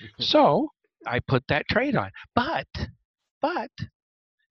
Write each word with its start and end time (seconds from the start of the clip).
so 0.20 0.68
I 1.06 1.20
put 1.20 1.44
that 1.48 1.68
trade 1.68 1.96
on. 1.96 2.10
But, 2.34 2.66
but 3.40 3.70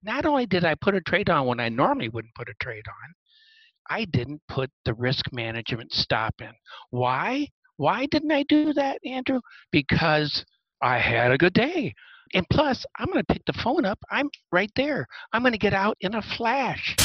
not 0.04 0.26
only 0.26 0.46
did 0.46 0.66
I 0.66 0.76
put 0.76 0.96
a 0.96 1.02
trade 1.02 1.30
on 1.30 1.48
when 1.48 1.60
I 1.60 1.70
normally 1.70 2.10
wouldn't 2.10 2.36
put 2.36 2.50
a 2.50 2.64
trade 2.64 2.86
on, 2.88 3.14
I 3.90 4.06
didn't 4.06 4.42
put 4.48 4.70
the 4.86 4.94
risk 4.94 5.32
management 5.32 5.94
stop 5.94 6.34
in. 6.42 6.52
Why? 6.90 7.48
Why 7.78 8.06
didn't 8.08 8.32
I 8.32 8.44
do 8.44 8.74
that, 8.74 9.00
Andrew? 9.06 9.42
Because 9.72 10.44
I 10.82 10.98
had 11.00 11.32
a 11.32 11.38
good 11.38 11.54
day. 11.54 11.94
And 12.34 12.46
plus, 12.50 12.86
I'm 12.98 13.08
going 13.08 13.24
to 13.24 13.34
pick 13.34 13.44
the 13.46 13.54
phone 13.54 13.86
up. 13.86 14.00
I'm 14.10 14.30
right 14.52 14.72
there. 14.76 15.06
I'm 15.34 15.42
going 15.42 15.54
to 15.54 15.60
get 15.60 15.74
out 15.74 15.98
in 16.02 16.16
a 16.16 16.22
flash. 16.22 16.96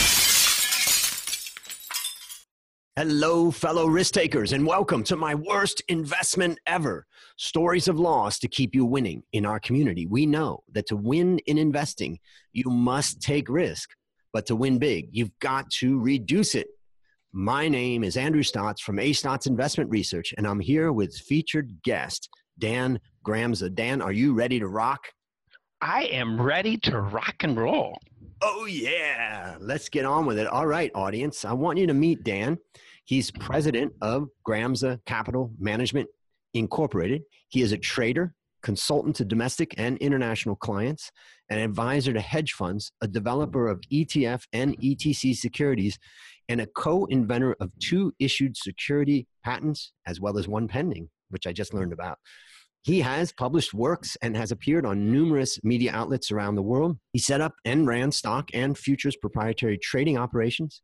Hello, 2.96 3.52
fellow 3.52 3.86
risk 3.86 4.14
takers, 4.14 4.52
and 4.52 4.66
welcome 4.66 5.04
to 5.04 5.14
my 5.14 5.32
worst 5.32 5.80
investment 5.86 6.59
ever 6.66 7.06
stories 7.36 7.86
of 7.86 8.00
loss 8.00 8.41
to 8.41 8.48
keep 8.48 8.74
you 8.74 8.84
winning. 8.84 9.23
In 9.32 9.46
our 9.46 9.61
community, 9.61 10.06
we 10.06 10.27
know 10.27 10.65
that 10.73 10.88
to 10.88 10.96
win 10.96 11.38
in 11.46 11.56
investing, 11.56 12.18
you 12.52 12.68
must 12.68 13.23
take 13.23 13.48
risk, 13.48 13.91
but 14.32 14.45
to 14.46 14.56
win 14.56 14.79
big, 14.79 15.09
you've 15.12 15.38
got 15.38 15.70
to 15.79 16.01
reduce 16.01 16.56
it. 16.56 16.66
My 17.32 17.68
name 17.68 18.02
is 18.02 18.16
Andrew 18.16 18.42
Stotz 18.42 18.80
from 18.80 18.98
A 18.98 19.12
Stotz 19.12 19.46
Investment 19.46 19.88
Research, 19.88 20.34
and 20.37 20.45
I'm 20.45 20.60
here 20.60 20.91
with 20.91 21.16
featured 21.16 21.84
guest 21.84 22.29
Dan 22.59 22.98
Gramza. 23.24 23.73
Dan, 23.73 24.02
are 24.02 24.12
you 24.12 24.34
ready 24.34 24.59
to 24.59 24.66
rock? 24.66 25.07
I 25.83 26.05
am 26.05 26.39
ready 26.41 26.77
to 26.79 27.01
rock 27.01 27.43
and 27.43 27.57
roll. 27.57 27.98
Oh, 28.43 28.66
yeah. 28.66 29.57
Let's 29.61 29.88
get 29.88 30.05
on 30.05 30.27
with 30.27 30.38
it. 30.38 30.47
All 30.47 30.66
right, 30.66 30.91
audience. 30.95 31.45
I 31.47 31.55
want 31.55 31.79
you 31.79 31.87
to 31.87 31.95
meet 31.95 32.23
Dan. 32.23 32.59
He's 33.05 33.30
president 33.30 33.95
of 34.02 34.29
Gramza 34.47 35.01
Capital 35.07 35.51
Management 35.59 36.11
Incorporated. 36.52 37.23
He 37.48 37.62
is 37.62 37.73
a 37.73 37.79
trader, 37.79 38.35
consultant 38.62 39.16
to 39.16 39.24
domestic 39.24 39.74
and 39.79 39.97
international 39.98 40.55
clients, 40.55 41.11
an 41.48 41.59
advisor 41.59 42.12
to 42.12 42.21
hedge 42.21 42.52
funds, 42.52 42.93
a 43.01 43.09
developer 43.09 43.66
of 43.66 43.80
ETF 43.91 44.43
and 44.52 44.79
ETC 44.80 45.35
securities, 45.35 45.99
and 46.51 46.60
a 46.60 46.66
co 46.66 47.07
inventor 47.07 47.57
of 47.59 47.73
two 47.79 48.13
issued 48.19 48.54
security 48.54 49.26
patents, 49.43 49.93
as 50.07 50.21
well 50.21 50.37
as 50.37 50.47
one 50.47 50.69
pending, 50.69 51.09
which 51.30 51.47
I 51.47 51.52
just 51.52 51.73
learned 51.73 51.95
about. 51.95 52.19
He 52.82 53.00
has 53.00 53.30
published 53.32 53.74
works 53.74 54.16
and 54.23 54.34
has 54.36 54.52
appeared 54.52 54.86
on 54.86 55.12
numerous 55.12 55.62
media 55.62 55.92
outlets 55.92 56.30
around 56.30 56.54
the 56.54 56.62
world. 56.62 56.98
He 57.12 57.18
set 57.18 57.42
up 57.42 57.54
and 57.64 57.86
ran 57.86 58.10
stock 58.10 58.50
and 58.54 58.76
futures 58.76 59.16
proprietary 59.16 59.76
trading 59.76 60.16
operations, 60.16 60.80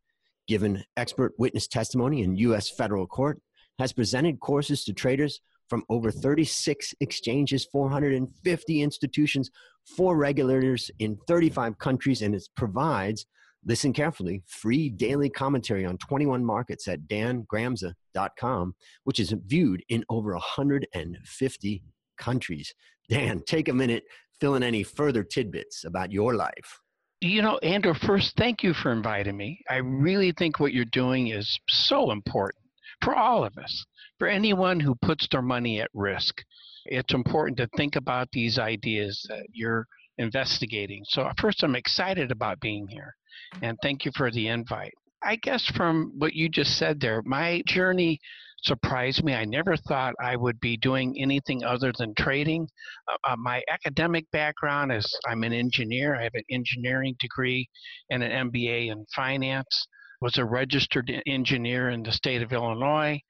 given 0.47 0.85
expert 0.99 1.33
witness 1.39 1.67
testimony 1.67 2.23
in 2.23 2.37
U.S. 2.37 2.69
federal 2.69 3.07
court, 3.07 3.41
has 3.79 3.95
presented 3.95 4.41
courses 4.41 4.85
to 4.85 4.93
traders 4.93 5.41
from 5.69 5.85
over 5.89 6.11
36 6.11 6.95
exchanges, 7.01 7.67
450 7.73 8.83
institutions, 8.83 9.51
four 9.97 10.17
regulators 10.17 10.91
in 10.99 11.17
35 11.27 11.79
countries, 11.79 12.21
and 12.21 12.35
it 12.35 12.47
provides, 12.57 13.27
listen 13.67 13.93
carefully, 13.93 14.43
free 14.47 14.89
daily 14.89 15.29
commentary 15.29 15.85
on 15.85 15.99
21 15.99 16.45
markets 16.45 16.89
at 16.89 17.07
dangramza.com, 17.09 18.75
which 19.05 19.19
is 19.19 19.35
viewed 19.47 19.83
in 19.89 20.05
over 20.09 20.33
150 20.33 21.83
countries. 22.19 22.75
Dan, 23.09 23.43
take 23.47 23.69
a 23.69 23.75
minute, 23.75 24.05
fill 24.41 24.55
in 24.55 24.63
any 24.63 24.83
further 24.83 25.23
tidbits 25.23 25.85
about 25.85 26.13
your 26.13 26.35
life. 26.35 26.81
You 27.21 27.43
know, 27.43 27.59
Andrew, 27.59 27.95
first, 27.95 28.37
thank 28.37 28.63
you 28.63 28.75
for 28.75 28.93
inviting 28.93 29.37
me. 29.37 29.61
I 29.71 29.77
really 29.77 30.33
think 30.33 30.61
what 30.61 30.73
you're 30.73 30.85
doing 30.87 31.29
is 31.29 31.59
so 31.69 32.11
important 32.11 32.63
for 33.03 33.15
all 33.15 33.45
of 33.45 33.57
us, 33.59 33.85
for 34.19 34.29
anyone 34.29 34.81
who 34.81 34.95
puts 34.97 35.27
their 35.29 35.43
money 35.43 35.81
at 35.81 35.91
risk. 35.95 36.43
It's 36.85 37.15
important 37.15 37.57
to 37.59 37.69
think 37.77 37.97
about 37.97 38.29
these 38.33 38.59
ideas 38.59 39.25
that 39.29 39.47
you're 39.53 39.87
investigating. 40.19 41.05
So, 41.09 41.31
first, 41.39 41.63
I'm 41.63 41.77
excited 41.77 42.31
about 42.31 42.61
being 42.61 42.87
here, 42.89 43.15
and 43.63 43.77
thank 43.83 44.05
you 44.05 44.13
for 44.17 44.31
the 44.31 44.49
invite. 44.49 44.95
I 45.23 45.37
guess 45.37 45.67
from 45.67 46.13
what 46.19 46.35
you 46.35 46.49
just 46.49 46.79
said 46.79 47.01
there, 47.01 47.23
my 47.25 47.63
journey 47.67 48.21
surprised 48.63 49.23
me. 49.25 49.35
I 49.35 49.45
never 49.45 49.77
thought 49.77 50.15
I 50.23 50.37
would 50.37 50.61
be 50.61 50.77
doing 50.77 51.17
anything 51.21 51.65
other 51.65 51.93
than 51.97 52.15
trading. 52.15 52.69
Uh, 53.09 53.33
uh, 53.33 53.37
my 53.37 53.63
academic 53.71 54.31
background 54.31 54.93
is 54.93 55.19
I'm 55.27 55.45
an 55.45 55.53
engineer. 55.53 56.17
I 56.17 56.25
have 56.25 56.35
an 56.35 56.45
engineering 56.51 57.17
degree 57.21 57.69
and 58.11 58.23
an 58.23 58.51
MBA 58.51 58.91
in 58.91 59.05
finance. 59.15 59.87
Was 60.23 60.39
a 60.39 60.47
registered 60.47 61.13
engineer 61.27 61.91
in 61.91 62.03
the 62.03 62.11
state 62.11 62.41
of 62.41 62.53
Illinois, 62.53 63.21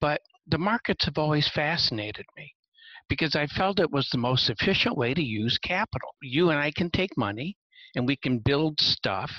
but 0.00 0.20
the 0.46 0.58
markets 0.58 1.04
have 1.06 1.18
always 1.18 1.48
fascinated 1.48 2.26
me 2.36 2.54
because 3.08 3.34
I 3.34 3.46
felt 3.46 3.80
it 3.80 3.90
was 3.90 4.08
the 4.10 4.18
most 4.18 4.50
efficient 4.50 4.96
way 4.96 5.14
to 5.14 5.22
use 5.22 5.58
capital. 5.58 6.10
You 6.22 6.50
and 6.50 6.58
I 6.58 6.70
can 6.70 6.90
take 6.90 7.16
money 7.16 7.56
and 7.94 8.06
we 8.06 8.16
can 8.16 8.38
build 8.38 8.80
stuff 8.80 9.32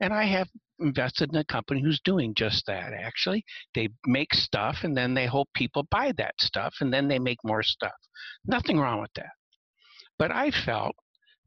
and 0.00 0.12
I 0.12 0.24
have 0.24 0.48
invested 0.80 1.30
in 1.32 1.38
a 1.38 1.44
company 1.44 1.80
who's 1.80 2.00
doing 2.04 2.34
just 2.34 2.66
that, 2.66 2.92
actually. 2.92 3.44
They 3.74 3.88
make 4.06 4.34
stuff 4.34 4.78
and 4.82 4.96
then 4.96 5.14
they 5.14 5.26
hope 5.26 5.48
people 5.54 5.86
buy 5.90 6.12
that 6.18 6.34
stuff 6.40 6.74
and 6.80 6.92
then 6.92 7.08
they 7.08 7.18
make 7.18 7.38
more 7.44 7.62
stuff. 7.62 7.94
Nothing 8.44 8.78
wrong 8.78 9.00
with 9.00 9.12
that. 9.14 9.32
But 10.18 10.32
I 10.32 10.50
felt 10.50 10.94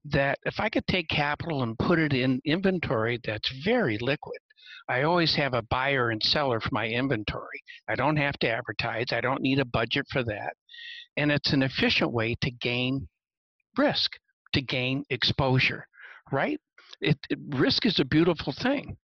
that 0.06 0.40
if 0.46 0.60
I 0.60 0.70
could 0.70 0.88
take 0.88 1.10
capital 1.10 1.64
and 1.64 1.78
put 1.78 2.00
it 2.00 2.14
in 2.14 2.42
inventory 2.46 3.20
that's 3.24 3.52
very 3.64 3.98
liquid, 4.00 4.40
I 4.90 5.04
always 5.04 5.36
have 5.36 5.54
a 5.54 5.64
buyer 5.64 6.10
and 6.10 6.24
seller 6.24 6.62
for 6.62 6.70
my 6.72 6.88
inventory. 6.88 7.62
I 7.90 7.96
don't 7.96 8.16
have 8.16 8.40
to 8.40 8.50
advertise, 8.50 9.08
I 9.12 9.22
don't 9.22 9.42
need 9.42 9.60
a 9.60 9.66
budget 9.66 10.06
for 10.12 10.24
that. 10.24 10.54
And 11.18 11.32
it's 11.32 11.52
an 11.52 11.64
efficient 11.64 12.12
way 12.12 12.36
to 12.42 12.52
gain 12.52 13.08
risk, 13.78 14.12
to 14.54 14.62
gain 14.62 15.04
exposure, 15.10 15.88
right? 16.32 16.60
it, 17.02 17.18
it, 17.30 17.40
risk 17.50 17.86
is 17.86 18.00
a 18.00 18.06
beautiful 18.06 18.54
thing. 18.54 18.98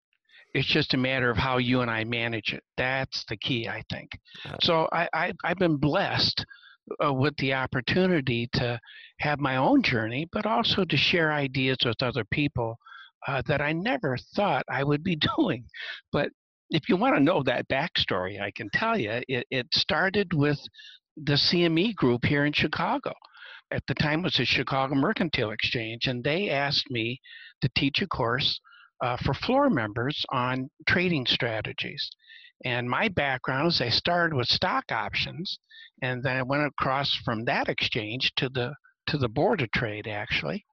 It's 0.53 0.67
just 0.67 0.93
a 0.93 0.97
matter 0.97 1.29
of 1.29 1.37
how 1.37 1.57
you 1.57 1.81
and 1.81 1.89
I 1.89 2.03
manage 2.03 2.53
it. 2.53 2.63
That's 2.77 3.23
the 3.29 3.37
key, 3.37 3.69
I 3.69 3.83
think. 3.89 4.11
So 4.61 4.87
I, 4.91 5.07
I 5.13 5.33
have 5.45 5.57
been 5.57 5.77
blessed 5.77 6.45
uh, 7.03 7.13
with 7.13 7.35
the 7.37 7.53
opportunity 7.53 8.49
to 8.53 8.79
have 9.19 9.39
my 9.39 9.55
own 9.55 9.81
journey, 9.81 10.27
but 10.33 10.45
also 10.45 10.83
to 10.83 10.97
share 10.97 11.31
ideas 11.31 11.77
with 11.85 12.03
other 12.03 12.25
people 12.31 12.77
uh, 13.27 13.41
that 13.47 13.61
I 13.61 13.71
never 13.71 14.17
thought 14.35 14.65
I 14.69 14.83
would 14.83 15.03
be 15.03 15.15
doing. 15.37 15.63
But 16.11 16.29
if 16.69 16.89
you 16.89 16.97
want 16.97 17.15
to 17.15 17.23
know 17.23 17.43
that 17.43 17.69
backstory, 17.69 18.41
I 18.41 18.51
can 18.51 18.69
tell 18.73 18.97
you 18.97 19.21
it, 19.29 19.45
it 19.49 19.67
started 19.73 20.33
with 20.33 20.59
the 21.17 21.33
CME 21.33 21.95
group 21.95 22.25
here 22.25 22.45
in 22.45 22.53
Chicago. 22.53 23.13
At 23.71 23.83
the 23.87 23.95
time, 23.95 24.19
it 24.19 24.23
was 24.23 24.35
the 24.35 24.45
Chicago 24.45 24.95
Mercantile 24.95 25.51
Exchange, 25.51 26.07
and 26.07 26.23
they 26.23 26.49
asked 26.49 26.91
me 26.91 27.21
to 27.61 27.69
teach 27.75 28.01
a 28.01 28.07
course 28.07 28.59
uh, 29.01 29.17
for 29.17 29.33
floor 29.33 29.69
members 29.69 30.25
on 30.29 30.69
trading 30.87 31.25
strategies. 31.25 32.09
And 32.63 32.89
my 32.89 33.07
background 33.07 33.69
is 33.69 33.81
I 33.81 33.89
started 33.89 34.35
with 34.35 34.47
stock 34.47 34.91
options, 34.91 35.59
and 36.01 36.21
then 36.23 36.37
I 36.37 36.43
went 36.43 36.65
across 36.65 37.15
from 37.25 37.45
that 37.45 37.69
exchange 37.69 38.33
to 38.35 38.49
the 38.49 38.75
to 39.07 39.17
the 39.17 39.29
board 39.29 39.61
of 39.61 39.71
trade 39.71 40.07
actually. 40.07 40.63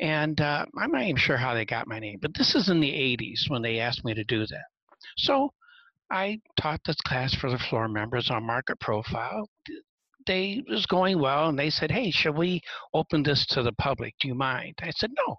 And 0.00 0.40
uh, 0.40 0.66
I'm 0.78 0.90
not 0.90 1.02
even 1.02 1.16
sure 1.16 1.36
how 1.36 1.54
they 1.54 1.64
got 1.64 1.86
my 1.86 2.00
name, 2.00 2.18
but 2.20 2.34
this 2.34 2.54
is 2.54 2.68
in 2.68 2.80
the 2.80 2.90
80s 2.90 3.48
when 3.48 3.62
they 3.62 3.78
asked 3.78 4.04
me 4.04 4.14
to 4.14 4.24
do 4.24 4.46
that. 4.46 4.64
So 5.16 5.52
I 6.12 6.40
taught 6.60 6.82
this 6.84 7.00
class 7.00 7.34
for 7.34 7.50
the 7.50 7.58
floor 7.58 7.88
members 7.88 8.30
on 8.30 8.44
market 8.44 8.78
profile. 8.80 9.48
They 10.26 10.62
was 10.68 10.84
going 10.84 11.18
well, 11.18 11.48
and 11.48 11.58
they 11.58 11.70
said, 11.70 11.90
"Hey, 11.90 12.10
should 12.10 12.36
we 12.36 12.60
open 12.92 13.22
this 13.22 13.46
to 13.46 13.62
the 13.62 13.72
public? 13.72 14.14
Do 14.20 14.28
you 14.28 14.34
mind?" 14.34 14.74
I 14.82 14.90
said, 14.90 15.10
"No, 15.16 15.38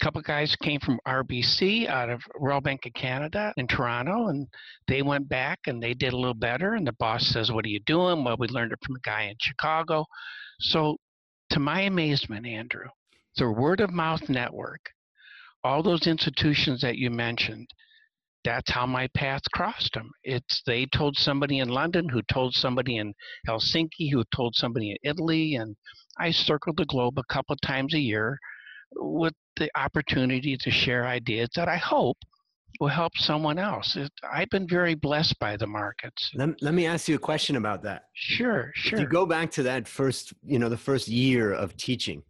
A 0.00 0.04
couple 0.04 0.20
guys 0.20 0.54
came 0.56 0.80
from 0.80 1.00
RBC 1.06 1.88
out 1.88 2.10
of 2.10 2.22
Royal 2.36 2.60
Bank 2.60 2.84
of 2.84 2.92
Canada 2.92 3.54
in 3.56 3.66
Toronto, 3.66 4.28
and 4.28 4.48
they 4.86 5.00
went 5.00 5.30
back 5.30 5.60
and 5.66 5.82
they 5.82 5.94
did 5.94 6.12
a 6.12 6.16
little 6.16 6.34
better. 6.34 6.74
And 6.74 6.86
the 6.86 6.92
boss 6.92 7.26
says, 7.26 7.50
"What 7.50 7.64
are 7.64 7.68
you 7.68 7.80
doing?" 7.80 8.22
Well, 8.22 8.36
we 8.36 8.48
learned 8.48 8.72
it 8.72 8.84
from 8.84 8.96
a 8.96 9.00
guy 9.00 9.22
in 9.22 9.36
Chicago. 9.40 10.04
So, 10.60 10.98
to 11.50 11.58
my 11.58 11.80
amazement, 11.80 12.46
Andrew, 12.46 12.88
the 13.36 13.50
word 13.50 13.80
of 13.80 13.90
mouth 13.90 14.28
network, 14.28 14.92
all 15.64 15.82
those 15.82 16.06
institutions 16.06 16.82
that 16.82 16.98
you 16.98 17.10
mentioned, 17.10 17.72
that's 18.44 18.70
how 18.70 18.86
my 18.86 19.08
path 19.14 19.42
crossed 19.52 19.94
them. 19.94 20.10
It's 20.24 20.62
they 20.66 20.86
told 20.86 21.16
somebody 21.16 21.58
in 21.58 21.68
London, 21.68 22.08
who 22.08 22.22
told 22.22 22.54
somebody 22.54 22.96
in 22.96 23.12
Helsinki, 23.46 24.10
who 24.10 24.24
told 24.34 24.54
somebody 24.54 24.90
in 24.90 24.96
Italy, 25.02 25.56
and 25.56 25.76
I 26.18 26.30
circled 26.30 26.76
the 26.76 26.86
globe 26.86 27.18
a 27.18 27.32
couple 27.32 27.52
of 27.52 27.60
times 27.60 27.94
a 27.94 27.98
year 27.98 28.38
with 28.96 29.34
the 29.56 29.70
opportunity 29.76 30.56
to 30.56 30.70
share 30.70 31.06
ideas 31.06 31.50
that 31.54 31.68
I 31.68 31.76
hope 31.76 32.16
will 32.80 32.88
help 32.88 33.12
someone 33.16 33.58
else. 33.58 33.96
It, 33.96 34.10
I've 34.30 34.48
been 34.50 34.66
very 34.68 34.94
blessed 34.94 35.38
by 35.38 35.56
the 35.56 35.66
markets. 35.66 36.30
Let, 36.34 36.62
let 36.62 36.74
me 36.74 36.86
ask 36.86 37.08
you 37.08 37.16
a 37.16 37.18
question 37.18 37.56
about 37.56 37.82
that. 37.82 38.04
Sure, 38.14 38.70
sure. 38.74 38.98
If 38.98 39.02
you 39.02 39.08
go 39.08 39.26
back 39.26 39.50
to 39.52 39.62
that 39.64 39.86
first, 39.86 40.32
you 40.44 40.58
know, 40.58 40.68
the 40.68 40.76
first 40.76 41.08
year 41.08 41.52
of 41.52 41.76
teaching 41.76 42.22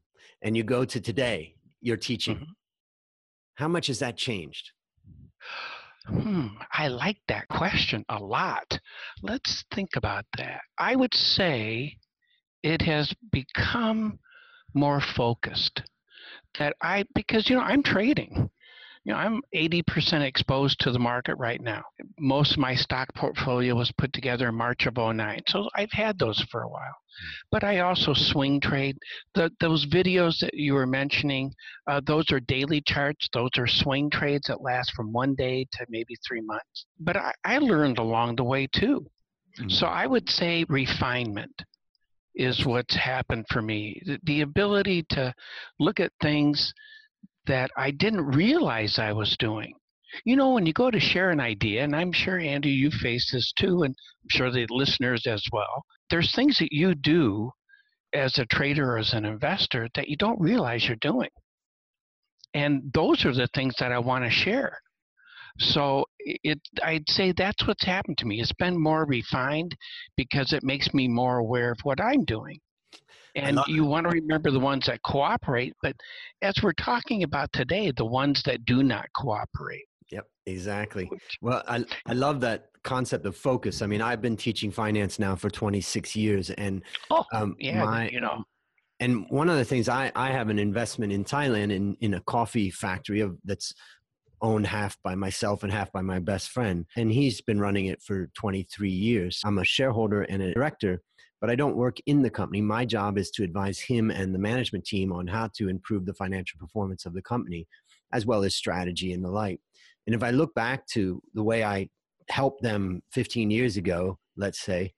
and 0.43 0.57
you 0.57 0.65
go 0.65 0.85
to 0.85 1.01
today, 1.01 1.55
you're 1.81 1.97
teaching. 1.97 2.37
Mm-hmm. 2.37 2.53
How 3.55 3.69
much 3.69 3.89
has 3.89 3.99
that 4.01 4.17
changed? 4.17 4.73
Hmm, 6.07 6.47
I 6.73 6.89
like 6.89 7.19
that 7.29 7.49
question 7.49 8.05
a 8.09 8.19
lot. 8.19 8.79
Let's 9.23 9.65
think 9.73 9.91
about 9.97 10.25
that. 10.39 10.61
I 10.79 10.97
would 10.97 11.15
say 11.15 11.99
it 12.63 12.83
has 12.83 13.13
become 13.31 14.19
more 14.75 15.01
focused. 15.01 15.83
That 16.59 16.75
I, 16.83 17.05
because, 17.15 17.49
you 17.49 17.57
know, 17.57 17.63
I'm 17.63 17.83
trading. 17.83 18.51
You 19.11 19.17
know, 19.17 19.23
I'm 19.23 19.43
80% 19.53 20.23
exposed 20.23 20.79
to 20.81 20.93
the 20.93 20.99
market 21.01 21.35
right 21.35 21.61
now. 21.61 21.83
Most 22.21 22.53
of 22.53 22.59
my 22.59 22.77
stock 22.77 23.13
portfolio 23.17 23.75
was 23.75 23.91
put 23.99 24.13
together 24.13 24.51
in 24.51 24.55
March 24.55 24.87
of 24.87 24.99
09. 24.99 25.43
So 25.49 25.69
I've 25.75 25.91
had 25.91 26.17
those 26.17 26.41
for 26.49 26.63
a 26.63 26.69
while. 26.69 26.95
Hmm. 27.19 27.27
But 27.51 27.65
I 27.65 27.81
also 27.81 28.15
swing 28.15 28.61
trade. 28.61 28.97
The, 29.35 29.51
those 29.59 29.85
videos 29.87 30.39
that 30.43 30.55
you 30.55 30.75
were 30.75 30.87
mentioning, 30.87 31.53
uh, 31.89 32.01
those 32.07 32.31
are 32.31 32.39
daily 32.39 32.85
charts. 32.87 33.29
Those 33.33 33.51
are 33.59 33.67
swing 33.67 34.11
trades 34.11 34.47
that 34.47 34.63
last 34.63 34.93
from 34.95 35.13
one 35.13 35.35
day 35.35 35.67
to 35.73 35.87
maybe 35.89 36.15
three 36.25 36.43
months. 36.43 36.87
But 37.01 37.17
I, 37.17 37.33
I 37.45 37.59
learned 37.59 37.99
along 37.99 38.37
the 38.37 38.45
way 38.45 38.69
too. 38.73 39.05
Mm-hmm. 39.59 39.71
So 39.71 39.89
I 39.89 40.07
would 40.07 40.31
say 40.31 40.65
refinement 40.69 41.65
is 42.37 42.65
what's 42.65 42.95
happened 42.95 43.47
for 43.51 43.61
me. 43.61 44.01
The, 44.07 44.21
the 44.23 44.41
ability 44.43 45.05
to 45.11 45.35
look 45.81 45.99
at 45.99 46.13
things 46.23 46.73
that 47.47 47.71
I 47.77 47.91
didn't 47.91 48.27
realize 48.27 48.99
I 48.99 49.13
was 49.13 49.37
doing. 49.39 49.75
You 50.25 50.37
know, 50.37 50.51
when 50.51 50.67
you 50.67 50.73
go 50.73 50.91
to 50.91 51.01
share 51.01 51.31
an 51.31 51.41
idea, 51.41 51.85
and 51.85 51.95
I'm 51.95 52.13
sure, 52.13 52.39
Andy, 52.39 52.71
you 52.71 52.91
face 52.91 53.31
this 53.33 53.53
too, 53.59 53.83
and 53.83 53.95
I'm 54.23 54.29
sure 54.29 54.51
the 54.51 54.67
listeners 54.71 55.27
as 55.27 55.45
well, 55.53 55.85
there's 56.11 56.35
things 56.35 56.59
that 56.59 56.73
you 56.73 56.95
do 56.95 57.53
as 58.13 58.39
a 58.39 58.47
trader 58.47 58.93
or 58.93 58.99
as 58.99 59.13
an 59.13 59.25
investor 59.25 59.89
that 59.95 60.09
you 60.09 60.17
don't 60.17 60.41
realize 60.41 60.87
you're 60.87 60.97
doing. 60.97 61.31
And 62.55 62.93
those 62.93 63.25
are 63.25 63.33
the 63.33 63.49
things 63.55 63.75
that 63.79 63.93
I 63.93 64.01
want 64.01 64.25
to 64.25 64.31
share. 64.31 64.79
So 65.59 66.05
it, 66.19 66.61
I'd 66.83 67.09
say 67.09 67.33
that's 67.33 67.67
what's 67.67 67.85
happened 67.85 68.19
to 68.19 68.27
me. 68.27 68.41
It's 68.41 68.53
been 68.55 68.81
more 68.81 69.05
refined 69.05 69.77
because 70.17 70.53
it 70.53 70.65
makes 70.65 70.93
me 70.93 71.07
more 71.07 71.39
aware 71.39 71.71
of 71.71 71.79
what 71.83 72.01
I'm 72.01 72.25
doing. 72.25 72.59
And 73.37 73.61
you 73.67 73.85
want 73.85 74.05
to 74.05 74.11
remember 74.11 74.51
the 74.51 74.61
ones 74.61 74.87
that 74.87 75.03
cooperate, 75.03 75.75
but 75.83 75.95
as 76.43 76.55
we're 76.63 76.73
talking 76.73 77.23
about 77.23 77.53
today, 77.53 77.93
the 77.97 78.05
ones 78.05 78.43
that 78.45 78.65
do 78.65 78.83
not 78.83 79.07
cooperate. 79.15 79.85
Yep, 80.11 80.27
exactly. 80.47 81.09
Well, 81.41 81.63
I, 81.69 81.85
I 82.07 82.15
love 82.15 82.41
that 82.41 82.67
concept 82.83 83.27
of 83.27 83.37
focus. 83.37 83.83
I 83.83 83.87
mean, 83.87 84.03
I've 84.03 84.21
been 84.21 84.37
teaching 84.37 84.71
finance 84.71 85.19
now 85.19 85.37
for 85.37 85.51
26 85.51 86.17
years, 86.17 86.51
and 86.51 86.83
oh, 87.11 87.25
um, 87.33 87.55
yeah, 87.61 87.85
my, 87.85 88.09
you 88.09 88.21
know, 88.21 88.45
and 89.01 89.27
one 89.31 89.49
of 89.49 89.57
the 89.57 89.65
things 89.65 89.89
I, 89.89 90.13
I 90.15 90.31
have 90.31 90.51
an 90.51 90.59
investment 90.59 91.13
in 91.13 91.25
Thailand 91.25 91.73
in, 91.73 91.97
in 92.01 92.15
a 92.15 92.21
coffee 92.21 92.71
factory 92.71 93.21
of 93.21 93.37
that's 93.45 93.75
owned 94.43 94.67
half 94.67 94.97
by 95.03 95.15
myself 95.15 95.63
and 95.63 95.73
half 95.73 95.91
by 95.93 96.03
my 96.03 96.19
best 96.19 96.51
friend. 96.51 96.87
And 96.97 97.11
he's 97.11 97.41
been 97.41 97.61
running 97.61 97.87
it 97.87 98.03
for 98.03 98.29
23 98.35 98.91
years. 98.91 99.41
I'm 99.45 99.59
a 99.59 99.65
shareholder 99.65 100.23
and 100.23 100.43
a 100.43 100.53
director, 100.53 101.03
but 101.41 101.51
I 101.51 101.55
don't 101.55 101.77
work 101.77 101.99
in 102.07 102.23
the 102.23 102.31
company. 102.31 102.61
My 102.61 102.85
job 102.85 103.17
is 103.17 103.31
to 103.33 103.45
advise 103.45 103.81
him 103.81 104.11
and 104.11 104.35
the 104.35 104.39
management 104.39 104.85
team 104.85 105.13
on 105.13 105.27
how 105.27 105.49
to 105.55 105.69
improve 105.69 106.05
the 106.05 106.15
financial 106.15 106.59
performance 106.59 107.07
of 107.07 107.15
the 107.15 107.23
company, 107.23 107.67
as 108.13 108.27
well 108.27 108.45
as 108.45 108.55
strategy 108.55 109.13
and 109.13 109.25
the 109.25 109.31
like. 109.31 109.61
And 110.07 110.15
if 110.15 110.23
I 110.23 110.31
look 110.31 110.55
back 110.55 110.87
to 110.89 111.23
the 111.35 111.43
way 111.43 111.65
I 111.65 111.89
helped 112.29 112.63
them 112.63 113.03
15 113.13 113.51
years 113.51 113.77
ago, 113.77 114.19
let's 114.37 114.61
say, 114.61 114.93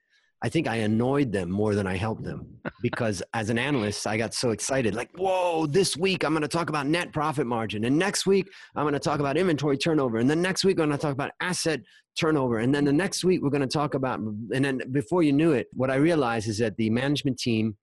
I 0.44 0.48
think 0.48 0.66
I 0.66 0.76
annoyed 0.76 1.30
them 1.30 1.50
more 1.50 1.76
than 1.76 1.86
I 1.86 1.96
helped 1.96 2.24
them 2.24 2.58
because 2.80 3.22
as 3.32 3.48
an 3.48 3.58
analyst, 3.58 4.06
I 4.08 4.16
got 4.16 4.34
so 4.34 4.50
excited 4.50 4.92
like, 4.92 5.10
whoa, 5.16 5.66
this 5.66 5.96
week 5.96 6.24
I'm 6.24 6.32
going 6.32 6.42
to 6.42 6.48
talk 6.48 6.68
about 6.68 6.86
net 6.88 7.12
profit 7.12 7.46
margin. 7.46 7.84
And 7.84 7.96
next 7.96 8.26
week, 8.26 8.48
I'm 8.74 8.82
going 8.82 8.92
to 8.92 8.98
talk 9.00 9.20
about 9.20 9.36
inventory 9.36 9.78
turnover. 9.78 10.18
And 10.18 10.28
then 10.28 10.42
next 10.42 10.64
week, 10.64 10.80
I'm 10.80 10.88
going 10.88 10.98
to 10.98 11.02
talk 11.02 11.12
about 11.12 11.30
asset 11.40 11.80
turnover. 12.18 12.58
And 12.58 12.74
then 12.74 12.84
the 12.84 12.92
next 12.92 13.22
week, 13.22 13.40
we're 13.40 13.50
going 13.50 13.62
to 13.62 13.68
talk 13.68 13.94
about, 13.94 14.18
and 14.18 14.64
then 14.64 14.80
before 14.90 15.22
you 15.22 15.32
knew 15.32 15.52
it, 15.52 15.68
what 15.74 15.92
I 15.92 15.94
realized 15.94 16.48
is 16.48 16.58
that 16.58 16.76
the 16.76 16.90
management 16.90 17.38
team 17.38 17.76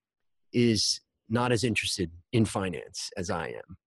is 0.51 0.99
not 1.29 1.53
as 1.53 1.63
interested 1.63 2.11
in 2.33 2.43
finance 2.43 3.09
as 3.15 3.29
I 3.29 3.47
am. 3.47 3.77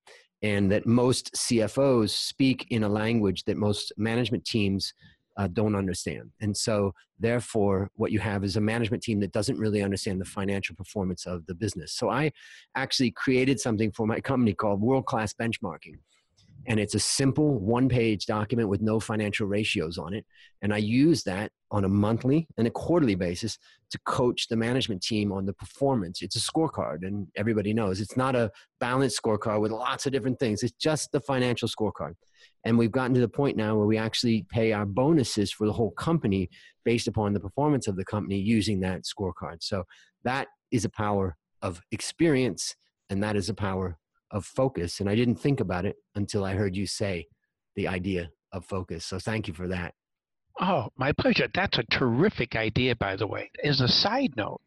And 0.40 0.72
that 0.72 0.86
most 0.86 1.30
CFOs 1.34 2.10
speak 2.10 2.66
in 2.70 2.84
a 2.84 2.88
language 2.88 3.44
that 3.44 3.58
most 3.58 3.92
management 3.98 4.46
teams 4.46 4.94
uh, 5.36 5.48
don't 5.48 5.74
understand. 5.74 6.30
And 6.40 6.56
so, 6.56 6.94
therefore, 7.18 7.90
what 7.94 8.12
you 8.12 8.18
have 8.20 8.44
is 8.44 8.56
a 8.56 8.60
management 8.60 9.02
team 9.02 9.20
that 9.20 9.32
doesn't 9.32 9.58
really 9.58 9.82
understand 9.82 10.20
the 10.20 10.24
financial 10.24 10.76
performance 10.76 11.26
of 11.26 11.46
the 11.46 11.54
business. 11.54 11.92
So, 11.92 12.10
I 12.10 12.32
actually 12.74 13.10
created 13.12 13.60
something 13.60 13.92
for 13.92 14.06
my 14.06 14.20
company 14.20 14.52
called 14.54 14.80
World 14.80 15.06
Class 15.06 15.34
Benchmarking 15.34 15.98
and 16.66 16.78
it's 16.78 16.94
a 16.94 17.00
simple 17.00 17.58
one 17.58 17.88
page 17.88 18.26
document 18.26 18.68
with 18.68 18.80
no 18.80 19.00
financial 19.00 19.46
ratios 19.46 19.98
on 19.98 20.14
it. 20.14 20.24
And 20.62 20.72
i 20.72 20.78
use 20.78 21.22
that 21.24 21.50
on 21.70 21.84
a 21.84 21.88
monthly 21.88 22.46
and 22.56 22.66
a 22.66 22.70
quarterly 22.70 23.14
basis 23.14 23.58
to 23.90 23.98
coach 24.06 24.48
the 24.48 24.56
management 24.56 25.02
team 25.02 25.32
on 25.32 25.46
the 25.46 25.52
performance. 25.54 26.22
It's 26.22 26.36
a 26.36 26.38
scorecard 26.38 27.06
and 27.06 27.26
everybody 27.36 27.72
knows. 27.72 28.00
It's 28.00 28.16
not 28.16 28.36
a 28.36 28.50
balanced 28.78 29.20
scorecard 29.22 29.60
with 29.60 29.72
lots 29.72 30.06
of 30.06 30.12
different 30.12 30.38
things. 30.38 30.62
It's 30.62 30.72
just 30.72 31.10
the 31.12 31.20
financial 31.20 31.68
scorecard. 31.68 32.14
And 32.64 32.78
we've 32.78 32.92
gotten 32.92 33.14
to 33.14 33.20
the 33.20 33.28
point 33.28 33.56
now 33.56 33.76
where 33.76 33.86
we 33.86 33.98
actually 33.98 34.46
pay 34.50 34.72
our 34.72 34.86
bonuses 34.86 35.50
for 35.50 35.66
the 35.66 35.72
whole 35.72 35.92
company 35.92 36.48
based 36.84 37.08
upon 37.08 37.32
the 37.32 37.40
performance 37.40 37.88
of 37.88 37.96
the 37.96 38.04
company 38.04 38.38
using 38.38 38.80
that 38.80 39.02
scorecard. 39.02 39.56
So 39.60 39.84
that 40.24 40.48
is 40.70 40.84
a 40.84 40.90
power 40.90 41.36
of 41.60 41.80
experience 41.90 42.74
and 43.10 43.22
that 43.22 43.36
is 43.36 43.48
a 43.48 43.54
power 43.54 43.98
of 44.32 44.44
focus. 44.44 44.98
And 44.98 45.08
I 45.08 45.14
didn't 45.14 45.36
think 45.36 45.60
about 45.60 45.86
it 45.86 45.96
until 46.14 46.44
I 46.44 46.54
heard 46.54 46.74
you 46.74 46.86
say 46.86 47.26
the 47.76 47.86
idea 47.86 48.30
of 48.52 48.64
focus. 48.64 49.06
So 49.06 49.18
thank 49.18 49.46
you 49.46 49.54
for 49.54 49.68
that. 49.68 49.94
Oh, 50.60 50.88
my 50.96 51.12
pleasure. 51.12 51.48
That's 51.54 51.78
a 51.78 51.84
terrific 51.84 52.56
idea, 52.56 52.96
by 52.96 53.16
the 53.16 53.26
way. 53.26 53.50
As 53.64 53.80
a 53.80 53.88
side 53.88 54.34
note, 54.36 54.60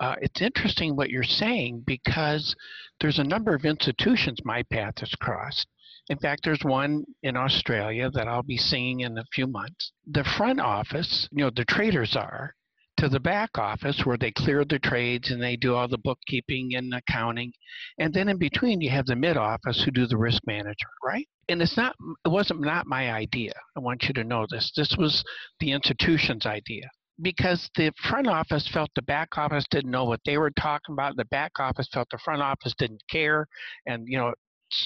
uh, 0.00 0.14
it's 0.20 0.42
interesting 0.42 0.94
what 0.94 1.10
you're 1.10 1.22
saying 1.22 1.82
because 1.86 2.54
there's 3.00 3.18
a 3.18 3.24
number 3.24 3.54
of 3.54 3.64
institutions 3.64 4.38
my 4.44 4.62
path 4.64 4.98
has 4.98 5.12
crossed. 5.20 5.66
In 6.08 6.18
fact, 6.18 6.42
there's 6.44 6.62
one 6.62 7.04
in 7.22 7.36
Australia 7.36 8.10
that 8.10 8.28
I'll 8.28 8.42
be 8.42 8.56
seeing 8.56 9.00
in 9.00 9.18
a 9.18 9.24
few 9.32 9.46
months. 9.46 9.92
The 10.06 10.24
front 10.24 10.60
office, 10.60 11.28
you 11.32 11.44
know, 11.44 11.50
the 11.50 11.64
traders 11.64 12.14
are, 12.16 12.54
to 12.96 13.08
the 13.08 13.20
back 13.20 13.58
office 13.58 14.02
where 14.04 14.16
they 14.16 14.30
clear 14.30 14.64
the 14.64 14.78
trades 14.78 15.30
and 15.30 15.42
they 15.42 15.56
do 15.56 15.74
all 15.74 15.88
the 15.88 15.98
bookkeeping 15.98 16.74
and 16.74 16.94
accounting. 16.94 17.52
And 17.98 18.12
then 18.12 18.28
in 18.28 18.38
between, 18.38 18.80
you 18.80 18.90
have 18.90 19.06
the 19.06 19.16
mid 19.16 19.36
office 19.36 19.82
who 19.82 19.90
do 19.90 20.06
the 20.06 20.16
risk 20.16 20.42
manager, 20.46 20.88
right? 21.04 21.26
And 21.48 21.60
it's 21.62 21.76
not, 21.76 21.94
it 22.24 22.28
wasn't 22.28 22.60
not 22.60 22.86
my 22.86 23.12
idea. 23.12 23.52
I 23.76 23.80
want 23.80 24.04
you 24.04 24.14
to 24.14 24.24
know 24.24 24.46
this. 24.50 24.72
This 24.76 24.96
was 24.98 25.22
the 25.60 25.72
institution's 25.72 26.46
idea 26.46 26.88
because 27.22 27.70
the 27.76 27.92
front 28.08 28.26
office 28.26 28.68
felt 28.68 28.90
the 28.94 29.02
back 29.02 29.38
office 29.38 29.64
didn't 29.70 29.90
know 29.90 30.04
what 30.04 30.20
they 30.24 30.38
were 30.38 30.50
talking 30.50 30.92
about. 30.92 31.16
The 31.16 31.24
back 31.26 31.52
office 31.58 31.88
felt 31.92 32.08
the 32.10 32.18
front 32.18 32.42
office 32.42 32.74
didn't 32.78 33.02
care. 33.10 33.46
And, 33.86 34.04
you 34.06 34.18
know, 34.18 34.34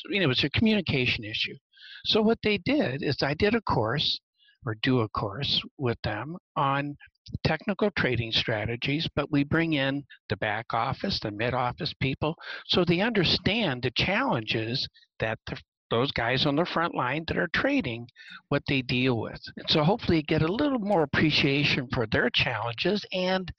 you 0.08 0.20
know, 0.20 0.24
it 0.24 0.28
was 0.28 0.44
a 0.44 0.50
communication 0.50 1.24
issue. 1.24 1.56
So 2.04 2.22
what 2.22 2.38
they 2.42 2.58
did 2.58 3.02
is 3.02 3.16
I 3.22 3.34
did 3.34 3.54
a 3.54 3.60
course 3.62 4.20
or 4.66 4.76
do 4.82 5.00
a 5.00 5.08
course 5.08 5.62
with 5.78 5.98
them 6.04 6.36
on 6.56 6.96
technical 7.44 7.90
trading 7.92 8.32
strategies, 8.32 9.08
but 9.14 9.30
we 9.30 9.44
bring 9.44 9.74
in 9.74 10.04
the 10.28 10.36
back 10.36 10.66
office, 10.72 11.20
the 11.20 11.30
mid 11.30 11.54
office 11.54 11.94
people, 12.00 12.36
so 12.66 12.84
they 12.84 13.00
understand 13.00 13.82
the 13.82 13.90
challenges 13.92 14.88
that 15.18 15.38
the, 15.46 15.58
those 15.90 16.10
guys 16.12 16.46
on 16.46 16.56
the 16.56 16.64
front 16.64 16.94
line 16.94 17.24
that 17.26 17.36
are 17.36 17.48
trading, 17.52 18.06
what 18.48 18.62
they 18.68 18.82
deal 18.82 19.20
with. 19.20 19.40
And 19.56 19.68
so 19.68 19.82
hopefully 19.82 20.22
get 20.22 20.42
a 20.42 20.52
little 20.52 20.78
more 20.78 21.02
appreciation 21.02 21.88
for 21.92 22.06
their 22.06 22.30
challenges 22.30 23.04
and 23.12 23.50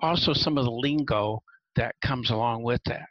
also 0.00 0.32
some 0.32 0.58
of 0.58 0.64
the 0.64 0.70
lingo 0.70 1.42
that 1.76 1.94
comes 2.02 2.30
along 2.30 2.62
with 2.62 2.80
that. 2.86 3.06